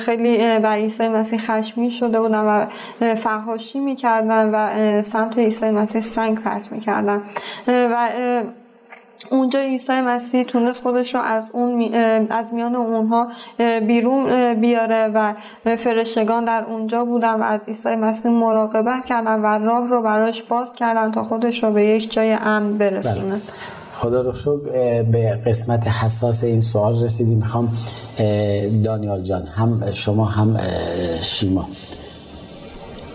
خیلی 0.07 0.59
بر 0.59 0.75
عیسی 0.75 1.07
مسیح 1.07 1.39
خشمی 1.39 1.91
شده 1.91 2.19
بودن 2.19 2.39
و 2.39 2.65
فحاشی 3.15 3.79
می‌کردن 3.79 4.49
و 4.53 5.01
سمت 5.01 5.37
عیسی 5.37 5.69
مسیح 5.69 6.01
سنگ 6.01 6.39
پرت 6.39 6.71
می‌کردن 6.71 7.21
و 7.67 8.09
اونجا 9.31 9.59
عیسی 9.59 10.01
مسیح 10.01 10.43
تونست 10.43 10.81
خودش 10.81 11.15
رو 11.15 11.21
از 11.21 11.43
اون 11.53 11.93
از 12.29 12.45
میان 12.53 12.75
اونها 12.75 13.27
بیرون 13.87 14.53
بیاره 14.53 15.11
و 15.13 15.33
فرشتگان 15.75 16.45
در 16.45 16.65
اونجا 16.65 17.05
بودن 17.05 17.33
و 17.33 17.43
از 17.43 17.61
عیسی 17.67 17.95
مسیح 17.95 18.31
مراقبت 18.31 19.05
کردن 19.05 19.41
و 19.41 19.45
راه 19.45 19.87
رو 19.87 20.01
براش 20.01 20.43
باز 20.43 20.73
کردن 20.73 21.11
تا 21.11 21.23
خودش 21.23 21.63
رو 21.63 21.71
به 21.71 21.83
یک 21.83 22.11
جای 22.11 22.33
امن 22.33 22.77
برسونه 22.77 23.29
بله. 23.29 23.41
خدا 23.97 24.21
رو 24.21 24.33
شکر 24.33 25.03
به 25.03 25.39
قسمت 25.45 25.87
حساس 25.87 26.43
این 26.43 26.61
سوال 26.61 27.03
رسیدیم. 27.03 27.37
می‌خوام 27.37 27.77
دانیال 28.83 29.23
جان 29.23 29.43
هم 29.45 29.93
شما 29.93 30.25
هم 30.25 30.57
شیما. 31.21 31.65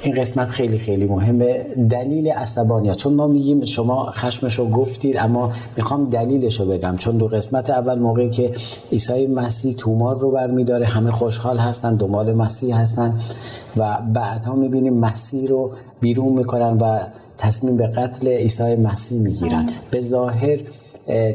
این 0.03 0.15
قسمت 0.15 0.49
خیلی 0.49 0.79
خیلی 0.79 1.05
مهمه. 1.05 1.67
دلیل 1.91 2.29
عصبانیت 2.29 2.97
چون 2.97 3.15
ما 3.15 3.27
میگیم 3.27 3.65
شما 3.65 4.11
خشمش 4.11 4.59
رو 4.59 4.69
گفتید 4.69 5.17
اما 5.17 5.53
می‌خوام 5.77 6.11
دلیلش 6.11 6.61
رو 6.61 6.67
بگم. 6.67 6.97
چون 6.97 7.17
دو 7.17 7.27
قسمت 7.29 7.71
اول 7.71 7.99
موقعی 7.99 8.31
که 8.31 8.53
عیسی 8.93 9.27
مسیح 9.27 9.75
تومار 9.75 10.19
رو 10.19 10.31
برمیداره 10.31 10.87
همه 10.87 11.11
خوشحال 11.11 11.59
هستن 11.59 11.95
دنبال 11.95 12.33
مسیح 12.33 12.81
هستن 12.81 13.21
و 13.77 13.99
بعدها 14.15 14.55
می‌بینیم 14.55 14.95
مسیح 14.95 15.49
رو 15.49 15.71
بیرون 16.01 16.33
می‌کنن 16.33 16.79
و 16.81 17.01
تصمیم 17.43 17.77
به 17.77 17.87
قتل 17.87 18.29
عیسی 18.29 18.77
مسیح 18.77 19.19
می‌گیرن. 19.21 19.69
به 19.91 20.01
ظاهر 20.01 20.59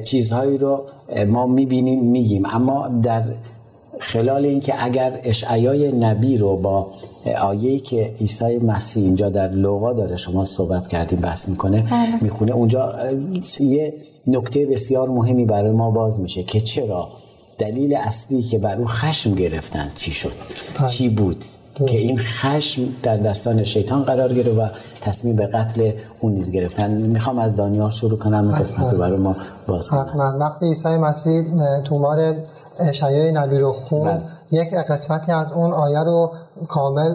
چیزهایی 0.06 0.58
رو 0.58 0.86
ما 1.28 1.48
می‌بینیم 1.48 2.00
میگیم. 2.00 2.46
اما 2.46 2.88
در 3.04 3.24
خلال 4.00 4.46
اینکه 4.46 4.74
اگر 4.84 5.20
اشعیای 5.24 5.92
نبی 5.92 6.38
رو 6.38 6.58
با 6.58 6.88
آیه‌ای 7.42 7.80
که 7.80 8.14
عیسی 8.22 8.58
مسیح 8.58 9.04
اینجا 9.04 9.30
در 9.30 9.52
لوقا 9.52 9.94
داره 9.94 10.16
شما 10.16 10.44
صحبت 10.44 10.88
کردیم 10.88 11.20
بحث 11.20 11.50
می‌کنه 11.50 11.82
بله. 11.82 12.24
می‌خونه 12.24 12.52
اونجا 12.52 12.96
یه 13.60 13.94
نکته 14.28 14.66
بسیار 14.66 15.10
مهمی 15.10 15.46
برای 15.46 15.72
ما 15.72 15.92
باز 15.92 16.20
میشه 16.22 16.44
که 16.44 16.60
چرا 16.60 17.10
دلیل 17.58 17.96
اصلی 17.96 18.42
که 18.42 18.58
بر 18.58 18.76
او 18.76 18.86
خشم 18.86 19.36
گرفتن 19.36 19.92
چی 19.96 20.12
شد؟ 20.12 20.34
بله. 20.80 20.88
چی 20.88 21.10
بود؟ 21.10 21.44
که 21.86 21.98
این 21.98 22.18
خشم 22.18 22.82
در 23.04 23.18
دستان 23.18 23.64
شیطان 23.64 24.04
قرار 24.04 24.34
گرفت 24.34 24.58
و 24.58 24.70
تصمیم 25.02 25.36
به 25.36 25.48
قتل 25.48 25.92
اون 26.20 26.34
نیز 26.34 26.52
گرفتن. 26.52 26.92
می‌خوام 26.92 27.40
از 27.40 27.56
دانیال 27.56 27.90
شروع 27.90 28.20
کنم 28.20 28.52
قسمت 28.52 28.94
رو 28.94 29.00
برای 29.00 29.18
ما 29.18 29.36
باز 29.68 29.90
کنم. 29.90 30.38
وقتی 30.40 30.66
عیسی 30.66 30.90
مسیح 30.90 31.44
تومار 31.86 32.36
اشعای 32.80 33.32
نبی 33.32 33.58
رو 33.58 33.72
خون 33.72 34.08
بله. 34.08 34.22
یک 34.52 34.74
قسمتی 34.74 35.32
از 35.32 35.48
اون 35.54 35.74
آیه 35.74 36.00
رو 36.00 36.32
کامل 36.68 37.14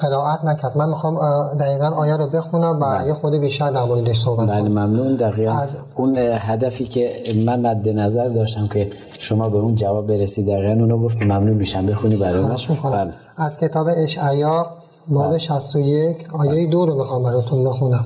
قرائت 0.00 0.44
نکرد. 0.44 0.76
من 0.76 0.88
می‌خوام 0.88 1.18
دقیقا 1.60 1.86
آیه 1.86 2.16
رو 2.16 2.26
بخونم 2.26 2.80
و 2.80 2.98
بله. 2.98 3.06
یه 3.06 3.14
خود 3.14 3.34
بیشتر 3.34 3.70
در 3.70 3.84
موردش 3.84 4.20
صحبت 4.20 4.48
بله 4.48 4.68
ممنون. 4.68 5.14
دقیقا 5.16 5.52
از... 5.52 5.68
اون 5.96 6.16
هدفی 6.18 6.84
که 6.84 7.10
من 7.46 7.60
مد 7.60 7.88
نظر 7.88 8.28
داشتم 8.28 8.66
که 8.66 8.90
شما 9.18 9.48
به 9.48 9.58
اون 9.58 9.74
جواب 9.74 10.06
برسید. 10.06 10.46
دقیقا 10.46 10.72
اونو 10.72 10.98
گفتی 10.98 11.24
ممنون 11.24 11.54
میشم. 11.54 11.86
بخونی 11.86 12.16
برای 12.16 12.42
بله. 12.42 13.12
از 13.36 13.58
کتاب 13.58 13.88
اشعیا 13.96 14.66
باب 15.08 15.38
61 15.38 16.28
بله. 16.28 16.50
آیه 16.50 16.66
دو 16.66 16.86
رو 16.86 16.94
می‌خوام 16.94 17.22
براتون 17.22 17.64
بخونم. 17.64 18.04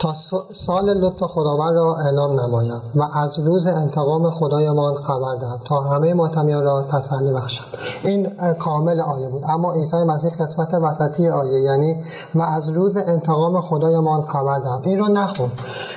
تا 0.00 0.14
سال 0.52 0.98
لطف 0.98 1.22
خداوند 1.22 1.74
را 1.74 1.96
اعلام 1.96 2.40
نمایم 2.40 2.82
و 2.94 3.02
از 3.14 3.38
روز 3.38 3.66
انتقام 3.66 4.30
خدایمان 4.30 4.94
خبر 4.94 5.34
دهم 5.34 5.60
تا 5.64 5.80
همه 5.80 6.14
ماتمیان 6.14 6.62
را 6.62 6.82
تسلی 6.82 7.32
بخشم. 7.32 7.64
این 8.04 8.26
کامل 8.58 9.00
آیه 9.00 9.28
بود. 9.28 9.42
اما 9.48 9.72
عیسی 9.72 9.96
مسیح 9.96 10.30
قسمت 10.30 10.74
وسطی 10.74 11.28
آیه 11.28 11.60
یعنی 11.60 11.96
و 12.34 12.42
از 12.42 12.68
روز 12.68 12.96
انتقام 12.96 13.60
خدایمان 13.60 14.22
خبر 14.22 14.58
دهم. 14.58 14.82
این 14.84 14.98
رو 14.98 15.08
نخون. 15.08 15.50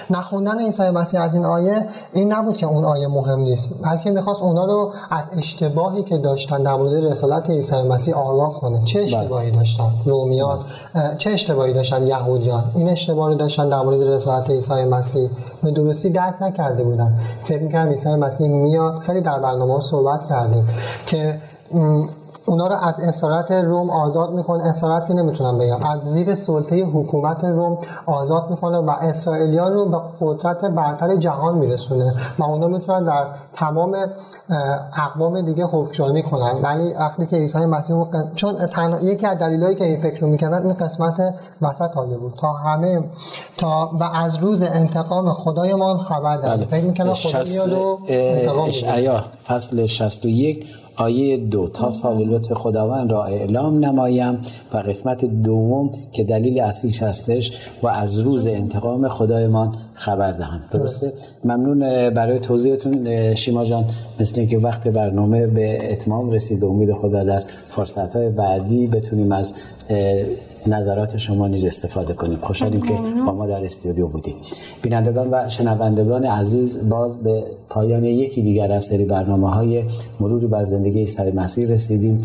نخوندن 0.09 0.59
عیسی 0.59 0.89
مسیح 0.89 1.21
از 1.21 1.35
این 1.35 1.45
آیه 1.45 1.87
این 2.13 2.33
نبود 2.33 2.57
که 2.57 2.65
اون 2.65 2.85
آیه 2.85 3.07
مهم 3.07 3.39
نیست 3.39 3.69
بلکه 3.83 4.11
می‌خواست 4.11 4.41
اونا 4.41 4.65
رو 4.65 4.91
از 5.09 5.23
اشتباهی 5.37 6.03
که 6.03 6.17
داشتن 6.17 6.63
در 6.63 6.75
مورد 6.75 6.93
رسالت 6.93 7.49
عیسی 7.49 7.81
مسیح 7.81 8.17
آگاه 8.17 8.53
کنه. 8.53 8.81
چه 8.85 8.99
بله. 8.99 9.17
اشتباهی 9.17 9.51
داشتن؟ 9.51 9.91
رومیان. 10.05 10.59
چه 11.17 11.29
اشتباهی 11.29 11.73
داشتن؟ 11.73 12.07
یهودیان. 12.07 12.63
این 12.75 12.89
اشتباه 12.89 13.27
رو 13.27 13.35
داشتن 13.35 13.69
در 13.69 13.92
مورد 13.93 14.07
رسالت 14.07 14.49
عیسی 14.49 14.85
مسیح. 14.85 15.29
به 15.63 15.71
درستی 15.71 16.09
درک 16.09 16.41
نکرده 16.41 16.83
بودن 16.83 17.13
فکر 17.45 17.61
می‌کردن 17.61 17.89
عیسی 17.89 18.15
مسیح 18.15 18.47
میاد. 18.47 18.99
خیلی 18.99 19.21
در 19.21 19.39
برنامه 19.39 19.79
صحبت 19.79 20.29
کردیم 20.29 20.67
که 21.05 21.37
اونا 22.45 22.67
رو 22.67 22.75
از 22.81 22.99
اسارت 22.99 23.51
روم 23.51 23.89
آزاد 23.89 24.31
می‌کنه. 24.31 24.63
اسارت 24.63 25.07
که 25.07 25.13
نمی‌تونم 25.13 25.57
بگم. 25.57 25.83
از 25.83 25.99
زیر 26.01 26.33
سلطه 26.33 26.83
حکومت 26.83 27.43
روم 27.43 27.77
آزاد 28.05 28.49
می‌کنه 28.49 28.77
و 28.77 28.89
اسرائیلیان 28.89 29.73
رو 29.73 29.85
به 29.85 29.97
قدرت 30.21 30.65
برتر 30.65 31.15
جهان 31.15 31.57
میرسونه 31.57 32.13
و 32.39 32.43
اونا 32.43 32.67
می‌تونن 32.67 33.03
در 33.03 33.25
تمام 33.55 33.95
اقوام 34.97 35.41
دیگه 35.41 35.65
حکمرانی 35.65 36.23
کنن. 36.23 36.61
ولی 36.63 36.93
وقتی 36.93 37.25
که 37.25 37.35
عیسی 37.35 37.65
مسیح 37.65 38.05
چون 38.35 38.53
تنها 38.53 38.99
یکی 39.01 39.27
از 39.27 39.37
دلایلی 39.37 39.75
که 39.75 39.85
این 39.85 39.97
فکر 39.97 40.19
رو 40.19 40.27
می‌کردن 40.27 40.63
این 40.63 40.73
قسمت 40.73 41.35
وسط 41.61 41.97
آیه 41.97 42.17
بود. 42.17 42.33
تا 42.37 42.53
همه 42.53 43.03
تا 43.57 43.91
و 43.99 44.03
از 44.03 44.35
روز 44.35 44.63
انتقام 44.63 45.29
خدایمان 45.29 45.97
خبر 45.97 46.37
داریم 46.37 46.57
بله. 46.57 46.65
فکر 46.65 46.85
می‌کنن 46.85 47.13
خدا 47.13 47.43
میاد 47.49 47.71
و 47.71 47.99
انتقام 48.07 48.71
فصل 49.47 49.85
61 49.85 50.67
آیه 50.95 51.37
دو 51.37 51.67
تا 51.67 51.91
سال 51.91 52.23
لطف 52.23 52.53
خداوند 52.53 53.11
را 53.11 53.23
اعلام 53.23 53.85
نمایم. 53.85 54.37
و 54.73 54.77
قسمت 54.77 55.25
دوم 55.25 55.91
که 56.11 56.23
دلیل 56.23 56.61
اصلیش 56.61 57.03
هستش 57.03 57.51
و 57.83 57.87
از 57.87 58.19
روز 58.19 58.47
انتقام 58.47 59.07
خدایمان 59.07 59.75
خبر 59.93 60.31
دهم. 60.31 60.61
درسته؟ 60.71 61.13
ممنون 61.43 62.09
برای 62.09 62.39
توضیحتون 62.39 63.33
شیما 63.33 63.63
جان. 63.63 63.85
مثل 64.19 64.39
اینکه 64.39 64.57
وقت 64.57 64.87
برنامه 64.87 65.47
به 65.47 65.91
اتمام 65.91 66.31
رسید 66.31 66.65
امید 66.65 66.93
خدا 66.93 67.23
در 67.23 67.43
فرصت 67.67 68.15
های 68.15 68.29
بعدی 68.29 68.87
بتونیم 68.87 69.31
از 69.31 69.53
نظرات 70.67 71.17
شما 71.17 71.47
نیز 71.47 71.65
استفاده 71.65 72.13
کنیم. 72.13 72.37
خوشحالیم 72.41 72.81
که 72.81 72.93
با 73.25 73.33
ما 73.33 73.47
در 73.47 73.65
استودیو 73.65 74.07
بودید. 74.07 74.35
بینندگان 74.81 75.27
و 75.31 75.49
شنوندگان 75.49 76.23
عزیز 76.25 76.89
باز 76.89 77.23
به 77.23 77.43
پایان 77.69 78.03
یکی 78.03 78.41
دیگر 78.41 78.71
از 78.71 78.83
سری 78.83 79.05
برنامه 79.05 79.49
های 79.49 79.83
مروری 80.19 80.47
بر 80.47 80.63
زندگی 80.63 80.99
عیسی 80.99 81.31
مسیح 81.31 81.67
رسیدیم. 81.67 82.23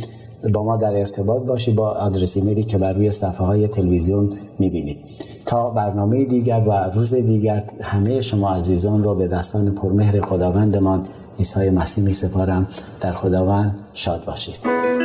با 0.52 0.62
ما 0.62 0.76
در 0.76 0.94
ارتباط 0.94 1.42
باشید 1.42 1.74
با 1.74 1.90
آدرس 1.90 2.36
ایمیلی 2.36 2.62
که 2.62 2.78
بر 2.78 2.92
روی 2.92 3.12
صفحه 3.12 3.46
های 3.46 3.68
تلویزیون 3.68 4.30
می‌بینید. 4.58 4.98
تا 5.46 5.70
برنامه 5.70 6.24
دیگر 6.24 6.62
و 6.66 6.90
روز 6.94 7.14
دیگر 7.14 7.64
همه 7.80 8.20
شما 8.20 8.54
عزیزان 8.54 9.02
را 9.02 9.14
به 9.14 9.28
دستان 9.28 9.70
پرمهر 9.70 10.20
خداوندمان 10.20 11.02
عیسی 11.38 11.70
مسیح 11.70 12.04
می 12.04 12.14
سپارم 12.14 12.66
در 13.00 13.12
خداوند 13.12 13.76
شاد 13.94 14.24
باشید. 14.24 14.97